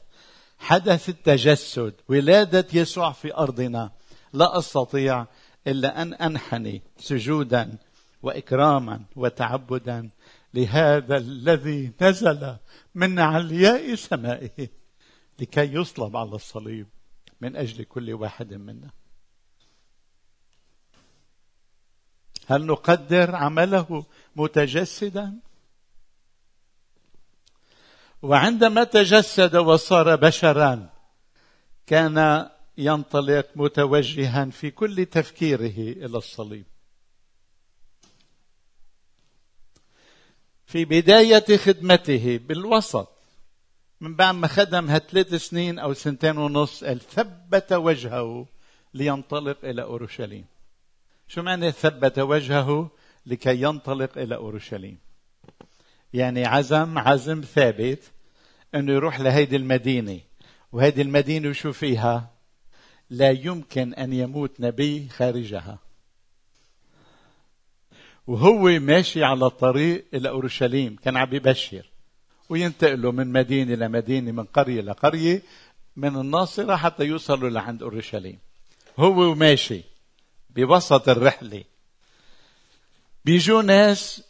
حدث 0.59 1.09
التجسد 1.09 1.93
ولادة 2.09 2.67
يسوع 2.73 3.11
في 3.11 3.35
أرضنا 3.35 3.91
لا 4.33 4.57
أستطيع 4.57 5.27
إلا 5.67 6.01
أن 6.01 6.13
أنحني 6.13 6.81
سجودا 6.97 7.77
وإكراما 8.21 9.03
وتعبدا 9.15 10.09
لهذا 10.53 11.17
الذي 11.17 11.91
نزل 12.01 12.55
من 12.95 13.19
علياء 13.19 13.95
سمائه 13.95 14.67
لكي 15.39 15.73
يصلب 15.73 16.17
على 16.17 16.35
الصليب 16.35 16.87
من 17.41 17.55
أجل 17.55 17.83
كل 17.83 18.13
واحد 18.13 18.53
منا. 18.53 18.89
هل 22.47 22.65
نقدر 22.65 23.35
عمله 23.35 24.05
متجسدا؟ 24.35 25.39
وعندما 28.21 28.83
تجسد 28.83 29.55
وصار 29.55 30.15
بشرا 30.15 30.89
كان 31.87 32.49
ينطلق 32.77 33.47
متوجها 33.55 34.45
في 34.45 34.71
كل 34.71 35.05
تفكيره 35.05 36.05
إلى 36.05 36.17
الصليب. 36.17 36.65
في 40.65 40.85
بداية 40.85 41.57
خدمته 41.57 42.37
بالوسط 42.47 43.09
من 44.01 44.15
بعد 44.15 44.35
ما 44.35 44.47
خدم 44.47 44.89
هالثلاث 44.89 45.33
سنين 45.33 45.79
أو 45.79 45.93
سنتين 45.93 46.37
ونص 46.37 46.83
ثبت 46.83 47.73
وجهه 47.73 48.45
لينطلق 48.93 49.57
إلى 49.63 49.81
أورشليم. 49.81 50.52
شو 51.33 51.41
معنى 51.41 51.71
ثبت 51.71 52.19
وجهه 52.19 52.89
لكي 53.25 53.61
ينطلق 53.61 54.17
إلى 54.17 54.35
أورشليم؟ 54.35 54.97
يعني 56.13 56.45
عزم 56.45 56.97
عزم 56.97 57.41
ثابت 57.41 58.11
إنه 58.75 58.93
يروح 58.93 59.19
لهيدي 59.19 59.55
المدينة. 59.55 60.19
وهيدي 60.71 61.01
المدينة 61.01 61.51
شو 61.51 61.71
فيها؟ 61.71 62.31
لا 63.09 63.31
يمكن 63.31 63.93
أن 63.93 64.13
يموت 64.13 64.59
نبي 64.59 65.09
خارجها. 65.09 65.79
وهو 68.27 68.79
ماشي 68.79 69.23
على 69.23 69.45
الطريق 69.45 70.05
إلى 70.13 70.29
أورشليم 70.29 70.95
كان 70.95 71.17
عم 71.17 71.33
يبشر. 71.33 71.91
وينتقلوا 72.49 73.11
من 73.11 73.27
مدينة 73.27 73.75
لمدينه 73.75 74.31
من 74.31 74.43
قرية 74.43 74.81
لقريه 74.81 75.41
من 75.95 76.15
الناصرة 76.15 76.75
حتى 76.75 77.03
يوصلوا 77.03 77.49
لعند 77.49 77.83
أورشليم. 77.83 78.39
هو 78.99 79.31
وماشي 79.31 79.92
بوسط 80.55 81.09
الرحلة. 81.09 81.63
بيجوا 83.25 83.61
ناس 83.61 84.23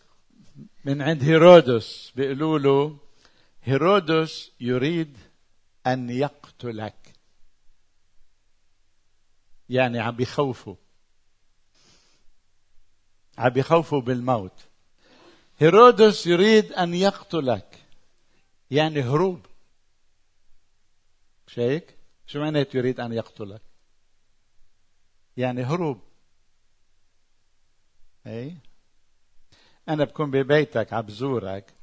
من 0.85 1.01
عند 1.01 1.23
هيرودس 1.23 2.11
بيقولوا 2.15 2.59
له 2.59 2.97
هيرودس 3.63 4.51
يريد 4.59 5.17
أن 5.87 6.09
يقتلك. 6.09 7.13
يعني 9.69 9.99
عم 9.99 10.15
بيخوفوا. 10.15 10.75
عم 13.37 13.49
بيخوفوا 13.49 14.01
بالموت. 14.01 14.59
هيرودس 15.59 16.27
يريد 16.27 16.73
أن 16.73 16.93
يقتلك. 16.93 17.79
يعني 18.71 19.01
هروب. 19.01 19.45
مش 21.47 21.59
هيك؟ 21.59 21.95
شو 22.27 22.39
معنات 22.39 22.75
يريد 22.75 22.99
أن 22.99 23.13
يقتلك؟ 23.13 23.61
يعني 25.37 25.63
هروب. 25.63 26.01
اي 28.27 28.57
أنا 29.89 30.03
بكون 30.03 30.31
ببيتك 30.31 30.93
عم 30.93 31.01
بزورك 31.01 31.73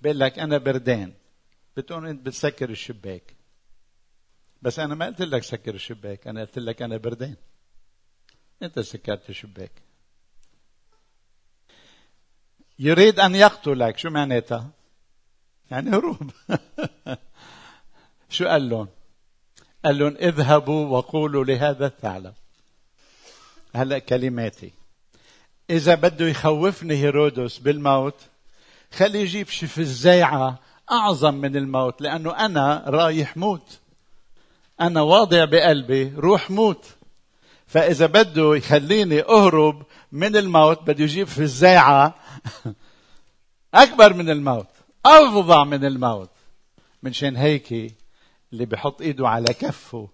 بقول 0.00 0.20
لك 0.20 0.38
أنا 0.38 0.58
بردان. 0.58 1.12
بتقول 1.76 2.06
أنت 2.06 2.26
بتسكر 2.26 2.70
الشباك. 2.70 3.34
بس 4.62 4.78
أنا 4.78 4.94
ما 4.94 5.06
قلت 5.06 5.22
لك 5.22 5.42
سكر 5.42 5.74
الشباك 5.74 6.26
أنا 6.26 6.40
قلت 6.40 6.58
لك 6.58 6.82
أنا 6.82 6.96
بردان. 6.96 7.36
أنت 8.62 8.80
سكرت 8.80 9.30
الشباك. 9.30 9.72
يريد 12.78 13.20
أن 13.20 13.34
يقتلك. 13.34 13.98
شو 13.98 14.10
معناتها؟ 14.10 14.70
يعني 15.70 15.90
هروب. 15.90 16.30
شو 18.28 18.46
قال 18.46 18.68
لهم؟ 18.68 18.88
قال 19.84 19.98
لهم 19.98 20.16
اذهبوا 20.16 20.86
وقولوا 20.86 21.44
لهذا 21.44 21.86
الثعلب. 21.86 22.34
هلا 23.74 23.98
كلماتي. 23.98 24.72
إذا 25.70 25.94
بده 25.94 26.28
يخوفني 26.28 26.94
هيرودس 26.94 27.58
بالموت 27.58 28.14
خلي 28.92 29.20
يجيب 29.20 29.48
شي 29.48 29.66
الزيعة 29.78 30.58
أعظم 30.90 31.34
من 31.34 31.56
الموت 31.56 32.00
لأنه 32.00 32.30
أنا 32.30 32.84
رايح 32.86 33.36
موت. 33.36 33.78
أنا 34.80 35.02
واضع 35.02 35.44
بقلبي 35.44 36.12
روح 36.16 36.50
موت. 36.50 36.86
فإذا 37.66 38.06
بده 38.06 38.56
يخليني 38.56 39.22
أهرب 39.22 39.82
من 40.12 40.36
الموت 40.36 40.82
بده 40.82 41.04
يجيب 41.04 41.26
في 41.26 41.42
الزيعة 41.42 42.14
أكبر 43.74 44.14
من 44.14 44.30
الموت 44.30 44.68
أفظع 45.06 45.64
من 45.64 45.84
الموت. 45.84 46.30
من 47.02 47.12
شان 47.12 47.36
هيك 47.36 47.96
اللي 48.52 48.66
بحط 48.66 49.00
إيده 49.00 49.28
على 49.28 49.54
كفه 49.54 50.08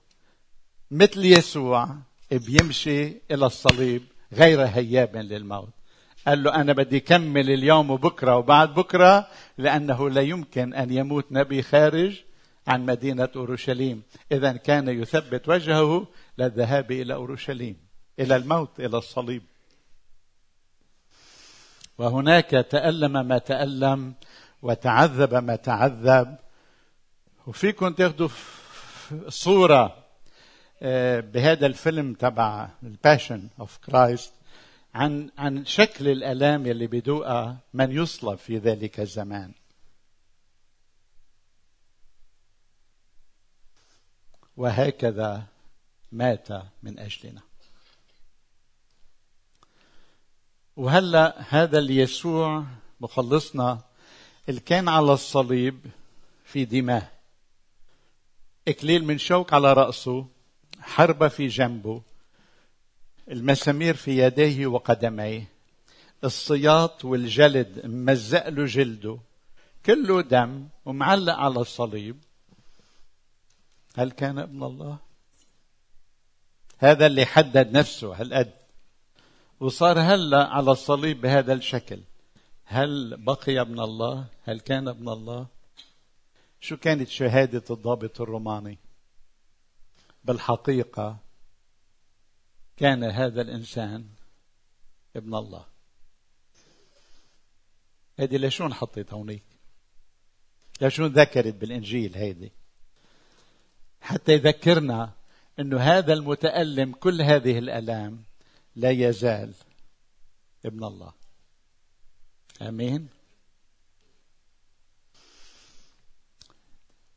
مثل 0.91 1.25
يسوع 1.25 1.97
بيمشي 2.31 3.07
إلى 3.31 3.47
الصليب. 3.47 4.12
غير 4.33 4.63
هياب 4.63 5.17
للموت. 5.17 5.69
قال 6.27 6.43
له 6.43 6.55
أنا 6.55 6.73
بدي 6.73 7.01
كمل 7.01 7.51
اليوم 7.51 7.91
وبكرة 7.91 8.37
وبعد 8.37 8.75
بكرة 8.75 9.29
لأنه 9.59 10.11
لا 10.11 10.21
يمكن 10.21 10.75
أن 10.75 10.93
يموت 10.93 11.27
نبي 11.31 11.63
خارج 11.63 12.23
عن 12.67 12.87
مدينة 12.87 13.29
أورشليم. 13.37 14.03
اذا 14.33 14.53
كان 14.53 14.89
يثبت 14.89 15.49
وجهه 15.49 16.07
للذهاب 16.39 16.93
إلى 16.93 17.15
أورشليم 17.15 17.77
إلى 18.21 18.37
الموت 18.37 18.81
إلى 18.81 18.99
الصليب. 18.99 19.43
وهناك 21.99 22.51
تألم 22.51 23.29
ما 23.29 23.39
تألم 23.39 24.15
وتعذب 24.63 25.35
ما 25.35 25.57
تعذب. 25.57 26.37
وفيكم 27.47 27.89
تاخذوا 27.93 28.29
صورة 29.29 30.02
بهذا 31.21 31.67
الفيلم 31.67 32.15
تبع 32.15 32.69
ال 32.83 32.91
Passion 32.91 33.49
of 33.61 33.79
Christ 33.79 34.33
عن 34.95 35.31
عن 35.39 35.65
شكل 35.65 36.09
الألام 36.09 36.67
يلي 36.67 36.87
بدوقها 36.87 37.59
من 37.75 37.93
يصلب 37.93 38.39
في 38.39 38.59
ذلك 38.59 39.01
الزمان. 39.01 39.53
وهكذا 44.57 45.47
مات 46.13 46.49
من 46.83 46.99
أجلنا. 46.99 47.41
وهلا 50.77 51.45
هذا 51.49 51.79
اليسوع 51.79 52.65
مخلصنا 53.01 53.81
اللي 54.49 54.61
كان 54.61 54.89
على 54.89 55.13
الصليب 55.13 55.81
في 56.45 56.65
دماه 56.65 57.09
إكليل 58.69 59.05
من 59.05 59.19
شوك 59.19 59.53
على 59.53 59.73
رأسه. 59.73 60.27
حربة 60.83 61.29
في 61.29 61.47
جنبه 61.47 62.03
المسامير 63.31 63.95
في 63.95 64.19
يديه 64.19 64.67
وقدميه 64.67 65.49
السياط 66.25 67.05
والجلد 67.05 67.87
ممزق 67.87 68.49
له 68.49 68.65
جلده 68.65 69.19
كله 69.87 70.23
دم 70.23 70.69
ومعلق 70.85 71.35
على 71.35 71.61
الصليب. 71.61 72.17
هل 73.97 74.11
كان 74.11 74.39
ابن 74.39 74.63
الله؟ 74.63 74.99
هذا 76.79 77.07
اللي 77.07 77.27
حدد 77.27 77.77
نفسه 77.77 78.15
هالقد. 78.15 78.53
وصار 79.61 80.01
هلا 80.01 80.47
على 80.49 80.71
الصليب 80.71 81.21
بهذا 81.21 81.53
الشكل. 81.53 82.01
هل 82.65 83.17
بقي 83.17 83.61
ابن 83.61 83.81
الله؟ 83.81 84.25
هل 84.45 84.61
كان 84.61 84.89
ابن 84.89 85.09
الله؟ 85.09 85.47
شو 86.61 86.77
كانت 86.77 87.09
شهادة 87.09 87.65
الضابط 87.71 88.21
الروماني؟ 88.21 88.79
بالحقيقة 90.25 91.19
كان 92.77 93.05
هذا 93.05 93.43
الإنسان 93.43 94.09
ابن 95.17 95.35
الله. 95.35 95.67
هيدي 98.19 98.39
لشون 98.39 98.75
حطيت 98.75 99.13
هونيك؟ 99.13 99.43
لشون 100.81 101.07
ذكرت 101.07 101.55
بالإنجيل 101.55 102.15
هيدي 102.15 102.53
حتى 104.01 104.33
يذكرنا 104.33 105.13
إنه 105.61 105.81
هذا 105.81 106.13
المتألم 106.13 106.93
كل 106.93 107.23
هذه 107.23 107.59
الألام 107.59 108.23
لا 108.77 108.91
يزال 108.91 109.55
ابن 110.65 110.85
الله. 110.85 111.13
آمين. 112.63 113.09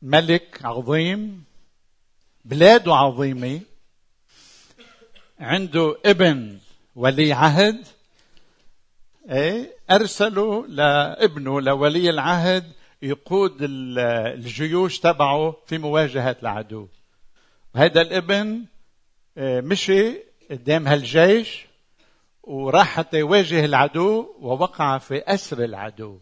ملك 0.02 0.64
عظيم 0.64 1.44
بلاده 2.46 2.94
عظيمة 2.94 3.60
عنده 5.40 5.96
ابن 6.04 6.58
ولي 6.96 7.32
عهد. 7.32 7.86
إيه 9.30 9.76
أرسلوا 9.90 10.66
لابنه 10.66 11.60
لولي 11.60 12.10
العهد 12.10 12.72
يقود 13.02 13.56
الجيوش 13.60 14.98
تبعه 15.00 15.56
في 15.66 15.78
مواجهة 15.78 16.36
العدو. 16.42 16.88
هذا 17.76 18.00
الابن 18.00 18.64
إيه، 19.38 19.60
مشي 19.60 20.18
قدام 20.50 20.88
هالجيش 20.88 21.66
وراح 22.42 22.86
حتى 22.86 23.18
يواجه 23.18 23.64
العدو 23.64 24.36
ووقع 24.40 24.98
في 24.98 25.18
أسر 25.18 25.64
العدو. 25.64 26.20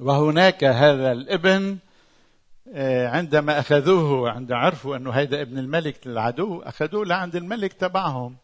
وهناك 0.00 0.64
هذا 0.64 1.12
الابن 1.12 1.78
عندما 2.72 3.58
أخذوه 3.58 4.30
عند 4.30 4.52
عرفوا 4.52 4.96
أنه 4.96 5.10
هذا 5.10 5.42
ابن 5.42 5.58
الملك 5.58 6.06
للعدو 6.06 6.62
أخذوه 6.62 7.06
لعند 7.06 7.36
الملك 7.36 7.72
تبعهم 7.72 8.36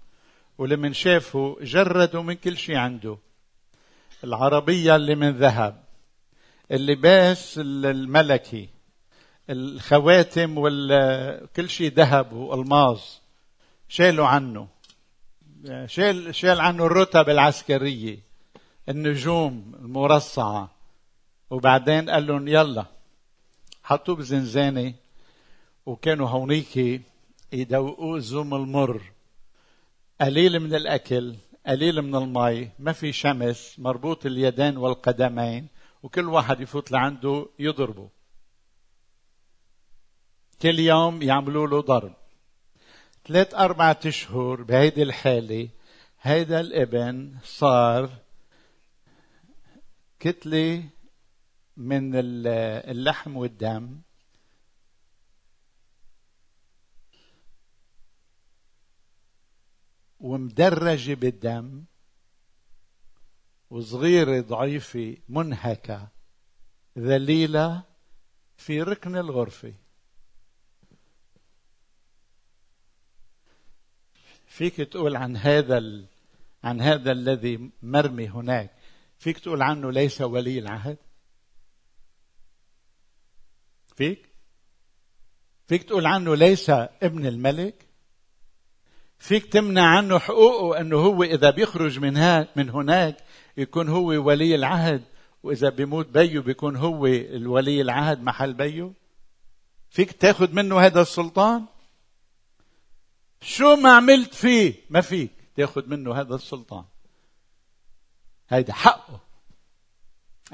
ولمن 0.58 0.92
شافوا 0.92 1.64
جردوا 1.64 2.22
من 2.22 2.34
كل 2.34 2.56
شيء 2.56 2.76
عنده. 2.76 3.18
العربية 4.24 4.96
اللي 4.96 5.14
من 5.14 5.30
ذهب 5.30 5.84
اللباس 6.72 7.60
الملكي 7.64 8.68
الخواتم 9.50 10.54
وكل 10.58 11.68
شيء 11.68 11.92
ذهب 11.92 12.32
والماظ 12.32 13.00
شالوا 13.88 14.26
عنه. 14.26 14.68
شال 15.86 16.34
شال 16.34 16.60
عنه 16.60 16.86
الرتب 16.86 17.28
العسكرية 17.28 18.18
النجوم 18.88 19.72
المرصعة. 19.80 20.70
وبعدين 21.50 22.10
قال 22.10 22.26
لهم 22.26 22.48
يلا. 22.48 22.99
حطوه 23.90 24.16
بزنزانة 24.16 24.94
وكانوا 25.86 26.28
هونيك 26.28 27.02
يدوقوا 27.52 28.18
زوم 28.18 28.54
المر 28.54 29.02
قليل 30.20 30.60
من 30.60 30.74
الأكل 30.74 31.36
قليل 31.66 32.02
من 32.02 32.14
المي 32.14 32.70
ما 32.78 32.92
في 32.92 33.12
شمس 33.12 33.74
مربوط 33.78 34.26
اليدين 34.26 34.76
والقدمين 34.76 35.66
وكل 36.02 36.28
واحد 36.28 36.60
يفوت 36.60 36.92
لعنده 36.92 37.46
يضربه 37.58 38.08
كل 40.62 40.78
يوم 40.78 41.22
يعملوا 41.22 41.66
له 41.66 41.80
ضرب 41.80 42.14
ثلاث 43.26 43.54
أربعة 43.54 44.00
أشهر 44.06 44.62
بهيدي 44.62 45.02
الحالة 45.02 45.68
هيدا 46.22 46.60
الابن 46.60 47.34
صار 47.44 48.10
كتلة 50.20 50.84
من 51.76 52.12
اللحم 52.14 53.36
والدم. 53.36 54.00
ومدرجة 60.20 61.14
بالدم. 61.14 61.84
وصغيرة 63.70 64.40
ضعيفة 64.40 65.16
منهكة. 65.28 66.08
ذليلة 66.98 67.82
في 68.56 68.82
ركن 68.82 69.16
الغرفة. 69.16 69.74
فيك 74.46 74.76
تقول 74.76 75.16
عن 75.16 75.36
هذا 75.36 75.78
ال... 75.78 76.06
عن 76.64 76.80
هذا 76.80 77.12
الذي 77.12 77.70
مرمي 77.82 78.28
هناك. 78.28 78.70
فيك 79.18 79.38
تقول 79.38 79.62
عنه 79.62 79.92
ليس 79.92 80.20
ولي 80.20 80.58
العهد؟ 80.58 80.98
فيك؟ 84.00 84.28
فيك 85.68 85.82
تقول 85.82 86.06
عنه 86.06 86.36
ليس 86.36 86.70
ابن 87.02 87.26
الملك؟ 87.26 87.74
فيك 89.18 89.46
تمنع 89.52 89.96
عنه 89.96 90.18
حقوقه 90.18 90.80
أنه 90.80 90.96
هو 90.96 91.22
إذا 91.22 91.50
بيخرج 91.50 91.98
من 91.98 92.46
من 92.56 92.70
هناك 92.70 93.16
يكون 93.56 93.88
هو 93.88 94.06
ولي 94.06 94.54
العهد 94.54 95.02
وإذا 95.42 95.68
بيموت 95.68 96.06
بيه 96.06 96.40
بيكون 96.40 96.76
هو 96.76 97.06
الولي 97.06 97.80
العهد 97.80 98.22
محل 98.22 98.54
بيه 98.54 98.92
فيك 99.90 100.12
تاخذ 100.12 100.52
منه 100.52 100.80
هذا 100.80 101.00
السلطان؟ 101.00 101.64
شو 103.42 103.76
ما 103.76 103.92
عملت 103.92 104.34
فيه 104.34 104.74
ما 104.90 105.00
فيك 105.00 105.32
تاخذ 105.56 105.88
منه 105.88 106.20
هذا 106.20 106.34
السلطان. 106.34 106.84
هيدا 108.48 108.72
حقه 108.72 109.20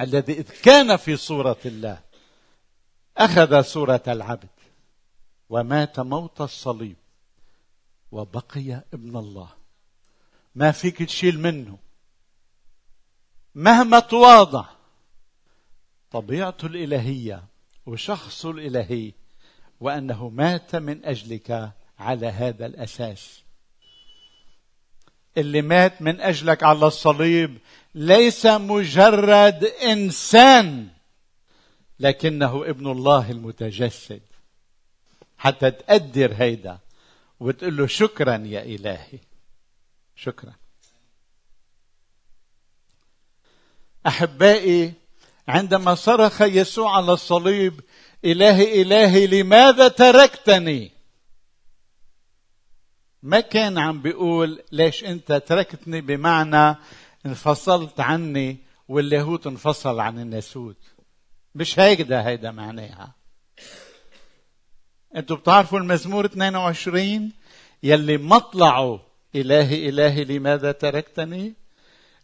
الذي 0.00 0.32
إذ 0.32 0.50
كان 0.62 0.96
في 0.96 1.16
صورة 1.16 1.58
الله. 1.64 2.05
أخذ 3.16 3.62
صورة 3.62 4.02
العبد 4.08 4.48
ومات 5.50 6.00
موت 6.00 6.40
الصليب 6.40 6.96
وبقي 8.12 8.84
ابن 8.94 9.16
الله. 9.16 9.48
ما 10.54 10.72
فيك 10.72 11.02
تشيل 11.02 11.40
منه. 11.40 11.78
مهما 13.54 13.98
تواضع. 13.98 14.64
طبيعته 16.10 16.66
الإلهية 16.66 17.44
وشخصه 17.86 18.50
الإلهي 18.50 19.12
وأنه 19.80 20.28
مات 20.28 20.76
من 20.76 21.04
أجلك 21.04 21.72
على 21.98 22.26
هذا 22.26 22.66
الأساس. 22.66 23.42
اللي 25.36 25.62
مات 25.62 26.02
من 26.02 26.20
أجلك 26.20 26.62
على 26.62 26.86
الصليب 26.86 27.58
ليس 27.94 28.46
مجرد 28.46 29.64
إنسان. 29.64 30.95
لكنه 32.00 32.64
ابن 32.66 32.90
الله 32.90 33.30
المتجسد. 33.30 34.20
حتى 35.38 35.70
تقدر 35.70 36.34
هيدا 36.34 36.78
وتقول 37.40 37.76
له 37.76 37.86
شكرا 37.86 38.36
يا 38.36 38.62
إلهي. 38.62 39.18
شكرا. 40.16 40.52
أحبائي 44.06 44.92
عندما 45.48 45.94
صرخ 45.94 46.42
يسوع 46.42 46.96
على 46.96 47.12
الصليب 47.12 47.80
إلهي 48.24 48.82
إلهي 48.82 49.26
لماذا 49.26 49.88
تركتني؟ 49.88 50.90
ما 53.22 53.40
كان 53.40 53.78
عم 53.78 54.02
بيقول 54.02 54.62
ليش 54.72 55.04
أنت 55.04 55.32
تركتني؟ 55.32 56.00
بمعنى 56.00 56.76
انفصلت 57.26 58.00
عني 58.00 58.56
واللاهوت 58.88 59.46
انفصل 59.46 60.00
عن 60.00 60.18
الناسوت. 60.18 60.76
مش 61.56 61.78
هيدا 61.78 62.26
هيدا 62.26 62.50
معناها. 62.50 63.14
أنتوا 65.16 65.36
بتعرفوا 65.36 65.78
المزمور 65.78 66.24
22 66.24 67.32
يلي 67.82 68.16
مطلعه 68.16 69.00
إلهي 69.34 69.88
إلهي 69.88 70.24
لماذا 70.24 70.72
تركتني؟ 70.72 71.54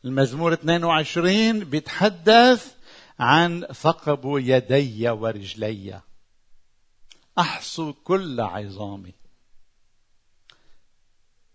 المزمور 0.05 0.53
22 0.53 1.61
بيتحدث 1.61 2.75
عن 3.19 3.67
ثقب 3.73 4.21
يدي 4.25 5.11
ورجلي. 5.11 6.01
أحصو 7.39 7.93
كل 7.93 8.41
عظامي. 8.41 9.15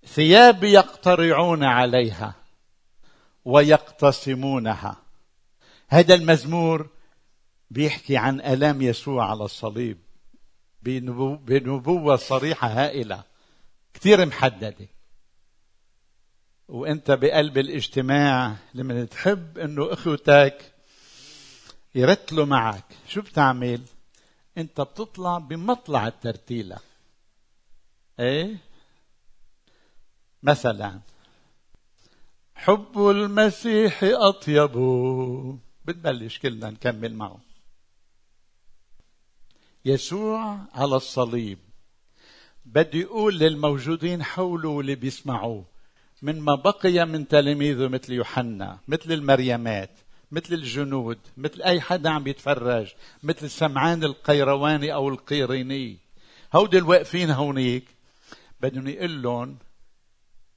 ثيابي 0.05 0.71
يقترعون 0.71 1.63
عليها 1.63 2.35
ويقتسمونها. 3.45 4.97
هذا 5.87 6.15
المزمور 6.15 6.96
بيحكي 7.69 8.17
عن 8.17 8.41
آلام 8.41 8.81
يسوع 8.81 9.29
على 9.29 9.43
الصليب. 9.43 9.97
بنبوة 10.81 12.15
صريحة 12.15 12.67
هائلة 12.67 13.23
كثير 13.93 14.25
محددة. 14.25 14.87
وإنت 16.67 17.11
بقلب 17.11 17.57
الاجتماع 17.57 18.55
لما 18.73 19.05
تحب 19.05 19.57
إنه 19.57 19.93
أخوتك 19.93 20.73
يرتلوا 21.95 22.45
معك 22.45 22.85
شو 23.07 23.21
بتعمل؟ 23.21 23.81
إنت 24.57 24.81
بتطلع 24.81 25.37
بمطلع 25.37 26.07
الترتيلة. 26.07 26.77
إيه؟ 28.19 28.57
مثلا 30.43 30.99
حب 32.55 33.09
المسيح 33.09 33.99
اطيب 34.03 34.71
بتبلش 35.85 36.39
كلنا 36.39 36.69
نكمل 36.69 37.13
معه. 37.13 37.46
يسوع 39.87 40.59
على 40.73 40.95
الصليب. 40.95 41.59
بده 42.65 42.99
يقول 42.99 43.39
للموجودين 43.39 44.23
حوله 44.23 44.69
واللي 44.69 44.95
بيسمعوه 44.95 45.65
من 46.21 46.39
ما 46.39 46.55
بقي 46.55 47.05
من 47.05 47.27
تلاميذه 47.27 47.87
مثل 47.87 48.13
يوحنا 48.13 48.79
مثل 48.87 49.11
المريمات 49.11 49.89
مثل 50.31 50.53
الجنود 50.53 51.17
مثل 51.37 51.61
أي 51.61 51.81
حدا 51.81 52.09
عم 52.09 52.27
يتفرج 52.27 52.93
مثل 53.23 53.49
سمعان 53.49 54.03
القيرواني 54.03 54.93
أو 54.93 55.09
القيريني. 55.09 55.97
هودي 56.55 56.77
الواقفين 56.77 57.29
هونيك. 57.29 57.85
بدهم 58.61 58.87
يقول 58.87 59.21
لهم 59.21 59.57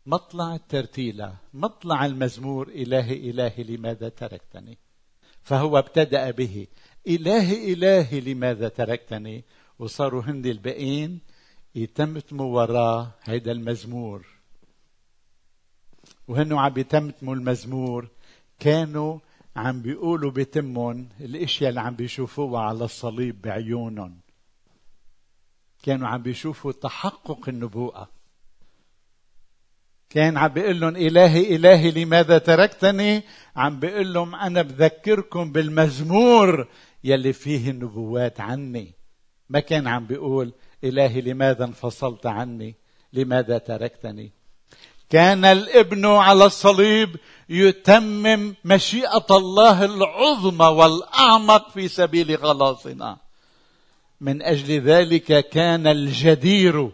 مطلع 0.07 0.55
الترتيلة 0.55 1.35
مطلع 1.55 2.07
المزمور 2.07 2.69
إلهي 2.69 3.31
إلهي 3.31 3.62
لماذا 3.62 4.09
تركتني؟ 4.09 4.79
فهو 5.43 5.79
ابتدأ 5.79 6.31
به. 6.31 6.66
إلهي 7.14 7.73
إلهي 7.73 8.20
لماذا 8.20 8.68
تركتني؟ 8.68 9.44
وصاروا 9.79 10.23
هند 10.23 10.46
الباقين 10.46 11.20
يتمتموا 11.75 12.57
وراه 12.57 13.12
هيدا 13.25 13.53
المزمور. 13.53 14.27
وهنو 16.29 16.59
عم 16.59 16.79
يتمتموا 16.79 17.35
المزمور؟ 17.35 18.09
كانوا 18.59 19.18
عم 19.57 19.83
بيقولوا 19.83 20.31
بتمهم 20.31 21.09
الإشياء 21.20 21.70
اللي 21.70 21.81
عم 21.81 21.94
بيشوفوها 21.94 22.61
على 22.61 22.85
الصليب 22.85 23.42
بعيونهم. 23.42 24.20
كانوا 25.83 26.09
عم 26.09 26.23
بيشوفوا 26.23 26.73
تحقق 26.73 27.49
النبوءة. 27.49 28.09
كان 30.11 30.37
عم 30.37 30.49
بيقول 30.49 30.81
لهم 30.81 30.96
إلهي 30.96 31.57
إلهي 31.57 31.90
لماذا 31.90 32.38
تركتني؟ 32.38 33.23
عم 33.57 33.81
بيقول 33.81 34.14
لهم 34.14 34.35
أنا 34.35 34.62
بذكركم 34.62 35.53
بالمزمور 35.53 36.68
يلي 37.05 37.33
فيه 37.33 37.71
النبوات 37.71 38.41
عني. 38.41 38.95
ما 39.49 39.61
كان 39.61 39.87
عم 39.87 40.07
بيقول 40.07 40.53
إلهي 40.85 41.21
لماذا 41.21 41.65
انفصلت 41.65 42.27
عني؟ 42.27 42.75
لماذا 43.13 43.59
تركتني؟ 43.59 44.33
كان 45.11 45.45
الابن 45.45 46.07
على 46.07 46.45
الصليب 46.45 47.17
يتمم 47.49 48.55
مشيئة 48.65 49.27
الله 49.31 49.85
العظمى 49.85 50.67
والأعمق 50.67 51.71
في 51.71 51.89
سبيل 51.89 52.39
خلاصنا. 52.39 53.19
من 54.21 54.43
أجل 54.43 54.81
ذلك 54.81 55.49
كان 55.49 55.87
الجدير. 55.87 56.91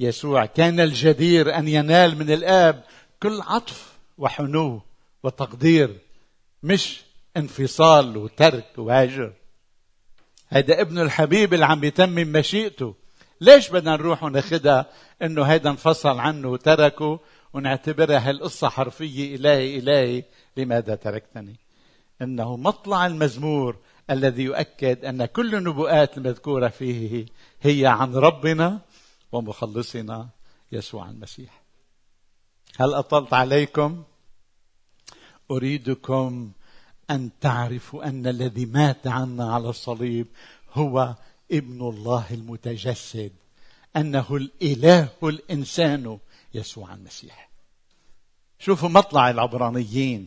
يسوع 0.00 0.46
كان 0.46 0.80
الجدير 0.80 1.58
أن 1.58 1.68
ينال 1.68 2.18
من 2.18 2.30
الآب 2.30 2.84
كل 3.22 3.40
عطف 3.40 3.92
وحنو 4.18 4.82
وتقدير 5.22 5.98
مش 6.62 7.00
انفصال 7.36 8.16
وترك 8.16 8.78
وهجر 8.78 9.32
هذا 10.48 10.80
ابن 10.80 10.98
الحبيب 10.98 11.54
اللي 11.54 11.64
عم 11.66 11.80
بيتمم 11.80 12.32
مشيئته. 12.32 12.94
ليش 13.40 13.68
بدنا 13.68 13.96
نروح 13.96 14.22
وناخدها؟ 14.22 14.86
إنه 15.22 15.42
هيدا 15.42 15.70
انفصل 15.70 16.18
عنه 16.18 16.48
وتركه 16.48 17.20
ونعتبرها 17.52 18.28
هالقصة 18.28 18.68
حرفية 18.68 19.36
إلهي 19.36 19.78
إلهي. 19.78 20.24
لماذا 20.56 20.94
تركتني؟ 20.94 21.56
إنه 22.22 22.56
مطلع 22.56 23.06
المزمور 23.06 23.76
الذي 24.10 24.42
يؤكد 24.42 25.04
أن 25.04 25.24
كل 25.24 25.54
النبوءات 25.54 26.18
المذكورة 26.18 26.68
فيه 26.68 27.26
هي 27.62 27.86
عن 27.86 28.14
ربنا 28.14 28.80
ومخلصنا 29.32 30.28
يسوع 30.72 31.10
المسيح. 31.10 31.62
هل 32.76 32.94
أطلت 32.94 33.32
عليكم؟ 33.34 34.02
أريدكم 35.50 36.52
أن 37.10 37.30
تعرفوا 37.40 38.04
أن 38.04 38.26
الذي 38.26 38.66
مات 38.66 39.06
عنا 39.06 39.54
على 39.54 39.68
الصليب 39.68 40.26
هو 40.72 41.14
ابن 41.52 41.88
الله 41.88 42.26
المتجسد 42.30 43.32
أنه 43.96 44.26
الإله 44.36 45.08
الإنسان 45.22 46.18
يسوع 46.54 46.94
المسيح. 46.94 47.50
شوفوا 48.58 48.88
مطلع 48.88 49.30
العبرانيين. 49.30 50.26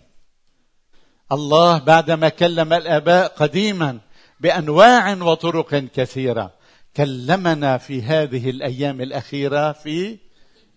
الله 1.32 1.78
بعدما 1.78 2.30
كلم 2.30 2.74
الآباء 2.74 3.28
قديما 3.28 4.00
بأنواع 4.40 5.14
وطرق 5.14 5.76
كثيرة 5.76 6.54
كلمنا 6.98 7.78
في 7.78 8.02
هذه 8.02 8.50
الأيام 8.50 9.02
الأخيرة 9.02 9.72
في 9.72 10.18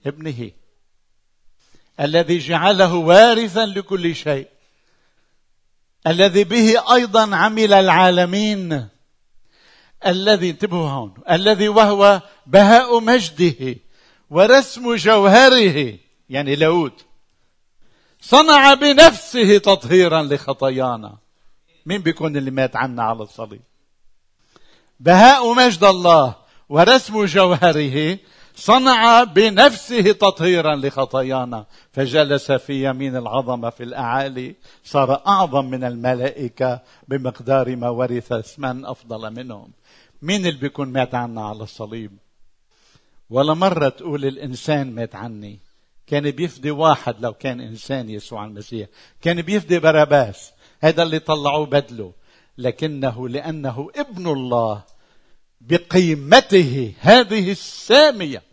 ابنه 0.07 0.51
الذي 2.01 2.39
جعله 2.39 2.95
وارثا 2.95 3.67
لكل 3.67 4.15
شيء. 4.15 4.49
الذي 6.09 6.45
به 6.45 6.95
أيضا 6.95 7.37
عمل 7.37 7.73
العالمين. 7.73 8.89
الذي 10.07 10.51
انتبهوا 10.51 10.89
هون 10.89 11.15
الذي 11.31 11.69
وهو 11.69 12.23
بهاء 12.47 13.01
مجده 13.01 13.77
ورسم 14.31 14.95
جوهره 14.95 15.99
يعني 16.31 16.57
لاود 16.57 16.93
صنع 18.21 18.75
بنفسه 18.75 19.59
تطهيرا 19.59 20.23
لخطايانا. 20.23 21.17
مين 21.87 22.03
بيكون 22.03 22.37
اللي 22.37 22.51
مات 22.51 22.77
عنا 22.77 23.03
على 23.03 23.23
الصليب؟ 23.23 23.61
بهاء 25.01 25.55
مجد 25.55 25.85
الله 25.85 26.35
ورسم 26.69 27.25
جوهره 27.25 28.19
صنع 28.59 29.25
بنفسه 29.25 30.13
تطهيرا 30.13 30.77
لخطايانا. 30.77 31.67
فجلس 31.93 32.53
في 32.53 32.89
يمين 32.89 33.17
العظمة 33.17 33.71
في 33.71 33.83
الأعالي. 33.83 34.55
صار 34.85 35.23
أعظم 35.27 35.65
من 35.65 35.85
الملائكة 35.85 36.81
بمقدار 37.09 37.77
ما 37.77 37.89
ورث 37.89 38.59
من 38.59 38.87
أفضل 38.87 39.31
منهم. 39.31 39.71
مين 40.23 40.47
اللي 40.47 40.61
بيكون 40.61 40.89
مات 40.89 41.15
عنا 41.15 41.47
على 41.47 41.63
الصليب؟ 41.63 42.13
ولا 43.31 43.55
مرة 43.55 43.89
تقول 43.89 44.25
الإنسان 44.25 44.95
مات 44.95 45.15
عني. 45.15 45.59
كان 46.07 46.31
بيفدي 46.31 46.71
واحد 46.71 47.15
لو 47.21 47.33
كان 47.33 47.61
إنسان 47.61 48.11
يسوع 48.11 48.45
المسيح. 48.45 48.89
كان 49.23 49.43
بيفدي 49.43 49.79
باراباس 49.79 50.53
هذا 50.81 51.03
اللي 51.03 51.19
طلعوه 51.19 51.67
بدله. 51.67 52.13
لكنه 52.59 53.29
لأنه 53.29 53.91
ابن 53.97 54.27
الله 54.27 54.83
بقيمته 55.61 56.95
هذه 57.01 57.51
السامية. 57.51 58.48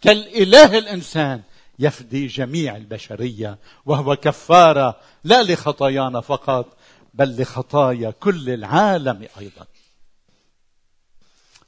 كالإله 0.00 0.78
الإنسان 0.78 1.42
يفدي 1.78 2.26
جميع 2.26 2.76
البشرية 2.76 3.58
وهو 3.86 4.16
كفارة 4.16 5.00
لا 5.24 5.42
لخطايانا 5.42 6.20
فقط 6.20 6.76
بل 7.14 7.42
لخطايا 7.42 8.10
كل 8.10 8.50
العالم 8.50 9.28
أيضا. 9.38 9.66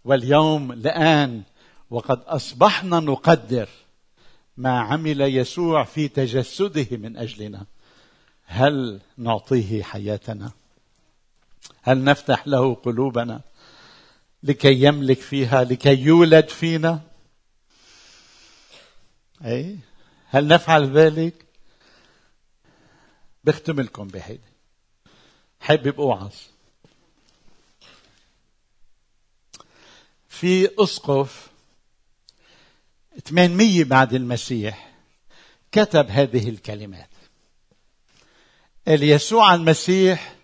واليوم 0.04 0.72
الآن 0.72 1.42
وقد 1.90 2.20
أصبحنا 2.26 3.00
نقدر 3.00 3.68
ما 4.56 4.80
عمل 4.80 5.20
يسوع 5.20 5.84
في 5.84 6.08
تجسده 6.08 6.96
من 6.96 7.16
أجلنا. 7.16 7.66
هل 8.44 9.00
نعطيه 9.18 9.82
حياتنا؟ 9.82 10.50
هل 11.82 12.04
نفتح 12.04 12.46
له 12.46 12.74
قلوبنا 12.74 13.40
لكي 14.42 14.82
يملك 14.82 15.18
فيها 15.18 15.64
لكي 15.64 16.02
يولد 16.02 16.48
فينا؟ 16.48 17.00
اي 19.44 19.78
هل 20.28 20.48
نفعل 20.48 20.98
ذلك؟ 20.98 21.34
بختم 23.44 23.80
لكم 23.80 24.08
بهيدي 24.08 24.52
حابب 25.60 26.00
اوعظ 26.00 26.32
في 30.28 30.70
أسقف 30.78 31.50
800 33.24 33.84
بعد 33.84 34.14
المسيح 34.14 34.92
كتب 35.72 36.10
هذه 36.10 36.48
الكلمات. 36.48 37.08
يسوع 38.86 39.54
المسيح 39.54 40.36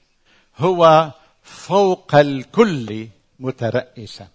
هو 0.57 1.13
فوق 1.43 2.15
الكل 2.15 3.09
مترأسا 3.39 4.29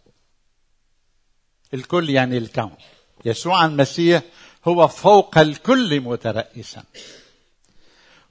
الكل 1.74 2.10
يعني 2.10 2.38
الكون. 2.38 2.76
يسوع 3.26 3.66
المسيح 3.66 4.22
هو 4.66 4.88
فوق 4.88 5.38
الكل 5.38 6.02
مترأسا 6.02 6.84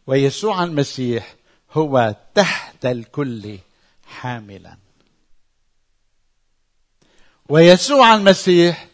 ويسوع 0.06 0.64
المسيح 0.64 1.34
هو 1.72 2.16
تحت 2.34 2.86
الكل 2.86 3.58
حاملا. 4.06 4.76
ويسوع 7.48 8.14
المسيح 8.14 8.88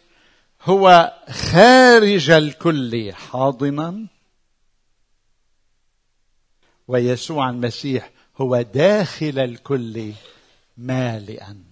هو 0.63 1.15
خارج 1.31 2.31
الكل 2.31 3.13
حاضنا. 3.13 4.07
ويسوع 6.89 7.51
المسيح 7.51 8.11
هو 8.41 8.63
داخل 8.63 9.39
الكل 9.39 10.13
مالئا. 10.77 11.65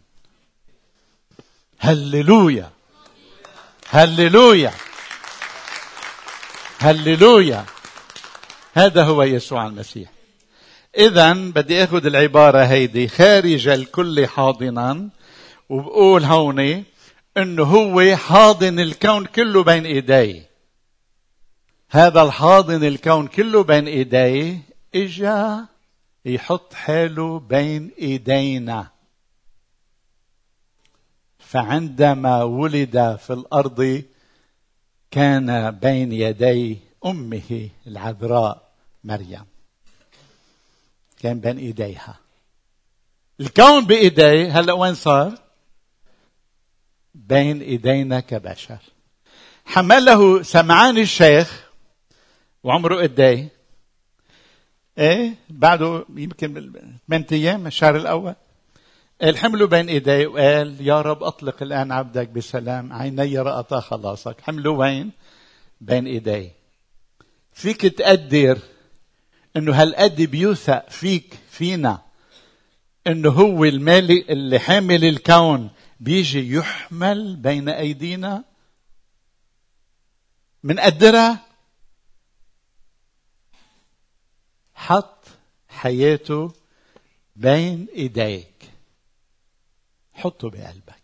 هللويا! 1.79 2.71
هللويا! 3.89 4.73
هللويا. 6.79 7.65
هذا 8.75 9.05
هو 9.05 9.23
يسوع 9.23 9.67
المسيح. 9.67 10.11
اذا 10.97 11.33
بدي 11.33 11.85
آخذ 11.85 12.07
العبارة 12.07 12.59
هيدي 12.59 13.09
خارج 13.09 13.69
الكل 13.69 14.27
حاضنا 14.27 15.09
وبقول 15.69 16.25
هوني 16.25 16.85
إنه 17.37 17.63
هو 17.63 18.17
حاضن 18.17 18.81
الكون 18.81 19.27
كله 19.27 19.63
بين 19.63 19.87
ايديه 19.87 20.49
هذا 21.91 22.23
الحاضن 22.23 22.85
الكون 22.85 23.27
كله 23.27 23.63
بين 23.63 23.87
ايديه 23.87 24.59
إجا 24.95 25.67
يحط 26.25 26.75
حاله 26.75 27.39
بين 27.39 27.91
إيدينا. 27.99 28.87
فعندما 31.39 32.43
ولد 32.43 33.19
في 33.27 33.33
الأرض 33.33 34.03
كان 35.17 35.71
بين 35.71 36.13
يدي 36.13 36.79
أمه 37.07 37.69
العذراء 37.87 38.69
مريم. 39.05 39.45
كان 41.21 41.41
بين 41.41 41.59
إيديها. 41.59 42.19
الكون 43.41 43.85
بايديه 43.87 44.61
هلا 44.61 44.73
وين 44.73 44.95
صار؟ 44.95 45.39
بين 47.15 47.63
إيدينا 47.63 48.21
كبشر. 48.21 48.79
حمله 49.65 50.43
سمعان 50.43 50.99
الشيخ 50.99 51.71
وعمره 52.65 53.03
قد 53.03 53.21
إيه؟ 53.21 53.49
إيه؟ 54.99 55.35
بعده 55.51 56.05
يمكن 56.17 56.73
ثمان 57.09 57.25
أيام 57.33 57.67
الشهر 57.67 57.97
الأول. 57.97 58.35
الحمل 59.23 59.67
بين 59.67 59.89
ايديه 59.89 60.27
وقال 60.27 60.77
يا 60.81 61.01
رب 61.01 61.23
أطلق 61.23 61.63
الآن 61.63 61.93
عبدك 61.93 62.29
بسلام 62.29 62.93
عيني 62.93 63.39
راتا 63.39 63.81
خلاصك. 63.81 64.41
حمله 64.41 64.71
وين؟ 64.71 65.11
بين 65.81 66.07
ايديه 66.07 66.53
فيك 67.53 67.81
تقدر 67.81 68.59
إنه 69.57 69.83
هالقد 69.83 70.23
بيوثق 70.23 70.91
فيك 70.91 71.39
فينا 71.51 72.03
إنه 73.07 73.31
هو 73.31 73.65
المالك 73.65 74.31
اللي 74.31 74.59
حامل 74.59 75.05
الكون. 75.05 75.71
بيجي 76.01 76.55
يحمل 76.55 77.37
بين 77.37 77.69
أيدينا. 77.69 78.45
منقدرها؟ 80.63 81.47
حط 84.75 85.27
حياته 85.69 86.53
بين 87.37 87.87
ايديك 87.95 88.56
حطه 90.17 90.51
بقلبك. 90.51 91.03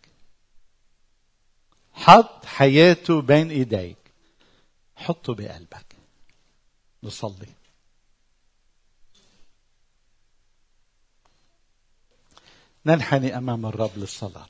حط 1.93 2.45
حياته 2.45 3.21
بين 3.21 3.49
إيديك. 3.49 3.97
حطه 4.95 5.35
بقلبك. 5.35 5.95
نصلي. 7.03 7.47
ننحني 12.85 13.37
أمام 13.37 13.65
الرب 13.65 13.91
للصلاة. 13.97 14.47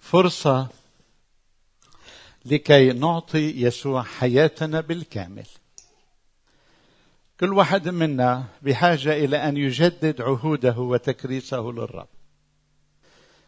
فرصة 0.00 0.68
لكي 2.44 2.92
نعطي 2.92 3.62
يسوع 3.62 4.02
حياتنا 4.02 4.80
بالكامل. 4.80 5.46
كل 7.40 7.52
واحد 7.52 7.88
منا 7.88 8.44
بحاجة 8.62 9.24
إلى 9.24 9.36
أن 9.36 9.56
يجدد 9.56 10.20
عهوده 10.20 10.78
وتكريسه 10.78 11.60
للرب. 11.60 12.08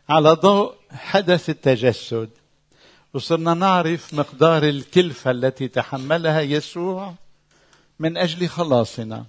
على 0.09 0.33
ضوء 0.33 0.75
حدث 0.91 1.51
التجسد 1.51 2.31
وصرنا 3.15 3.55
نعرف 3.55 4.15
مقدار 4.15 4.63
الكلفة 4.63 5.31
التي 5.31 5.69
تحملها 5.69 6.41
يسوع 6.41 7.15
من 7.99 8.17
أجل 8.17 8.49
خلاصنا. 8.49 9.25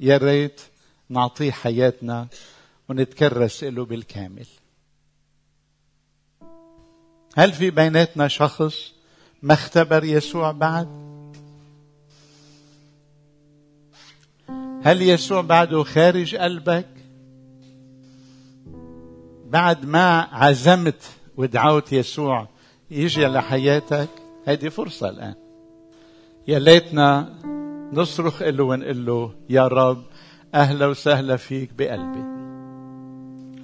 يا 0.00 0.16
ريت 0.16 0.60
نعطيه 1.08 1.50
حياتنا 1.50 2.28
ونتكرس 2.88 3.64
له 3.64 3.84
بالكامل. 3.84 4.46
هل 7.36 7.52
في 7.52 7.70
بيناتنا 7.70 8.28
شخص 8.28 8.92
ما 9.42 9.54
اختبر 9.54 10.04
يسوع 10.04 10.52
بعد؟ 10.52 11.09
هل 14.82 15.02
يسوع 15.02 15.40
بعده 15.40 15.82
خارج 15.82 16.36
قلبك؟ 16.36 16.86
بعد 19.50 19.86
ما 19.86 20.28
عزمت 20.32 21.10
ودعوت 21.36 21.92
يسوع 21.92 22.48
يجي 22.90 23.26
لحياتك 23.26 24.08
هذه 24.46 24.68
فرصة 24.68 25.08
الآن. 25.08 25.34
يا 26.48 26.58
ليتنا 26.58 27.28
نصرخ 27.92 28.42
له 28.42 28.64
ونقول 28.64 29.06
له 29.06 29.32
يا 29.50 29.66
رب 29.66 30.02
أهلا 30.54 30.86
وسهلا 30.86 31.36
فيك 31.36 31.70
بقلبي. 31.78 32.24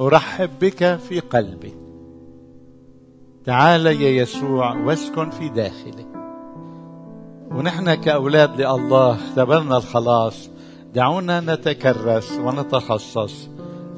أرحب 0.00 0.50
بك 0.60 0.96
في 0.96 1.20
قلبي. 1.20 1.74
تعال 3.44 3.86
يا 3.86 4.22
يسوع 4.22 4.74
واسكن 4.74 5.30
في 5.30 5.48
داخلي. 5.48 6.06
ونحن 7.50 7.94
كأولاد 7.94 8.60
لله 8.60 9.14
اختبرنا 9.14 9.76
الخلاص. 9.76 10.50
دعونا 10.96 11.40
نتكرس 11.40 12.32
ونتخصص 12.32 13.48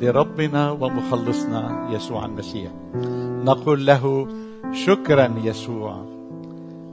لربنا 0.01 0.70
ومخلصنا 0.70 1.88
يسوع 1.90 2.24
المسيح. 2.24 2.70
نقول 3.44 3.86
له 3.86 4.28
شكرا 4.72 5.34
يسوع. 5.44 6.05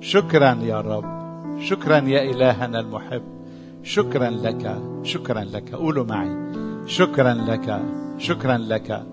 شكرا 0.01 0.53
يا 0.61 0.81
رب. 0.81 1.05
شكرا 1.59 1.97
يا 1.97 2.21
إلهنا 2.31 2.79
المحب. 2.79 3.23
شكرا 3.83 4.29
لك. 4.29 4.81
شكرا 5.03 5.43
لك. 5.43 5.75
قولوا 5.75 6.05
معي. 6.05 6.35
شكرا 6.87 7.33
لك. 7.33 7.81
شكرا 8.17 8.57
لك. 8.57 9.03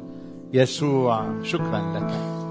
يسوع 0.53 1.43
شكرا 1.43 1.81
لك. 1.95 2.42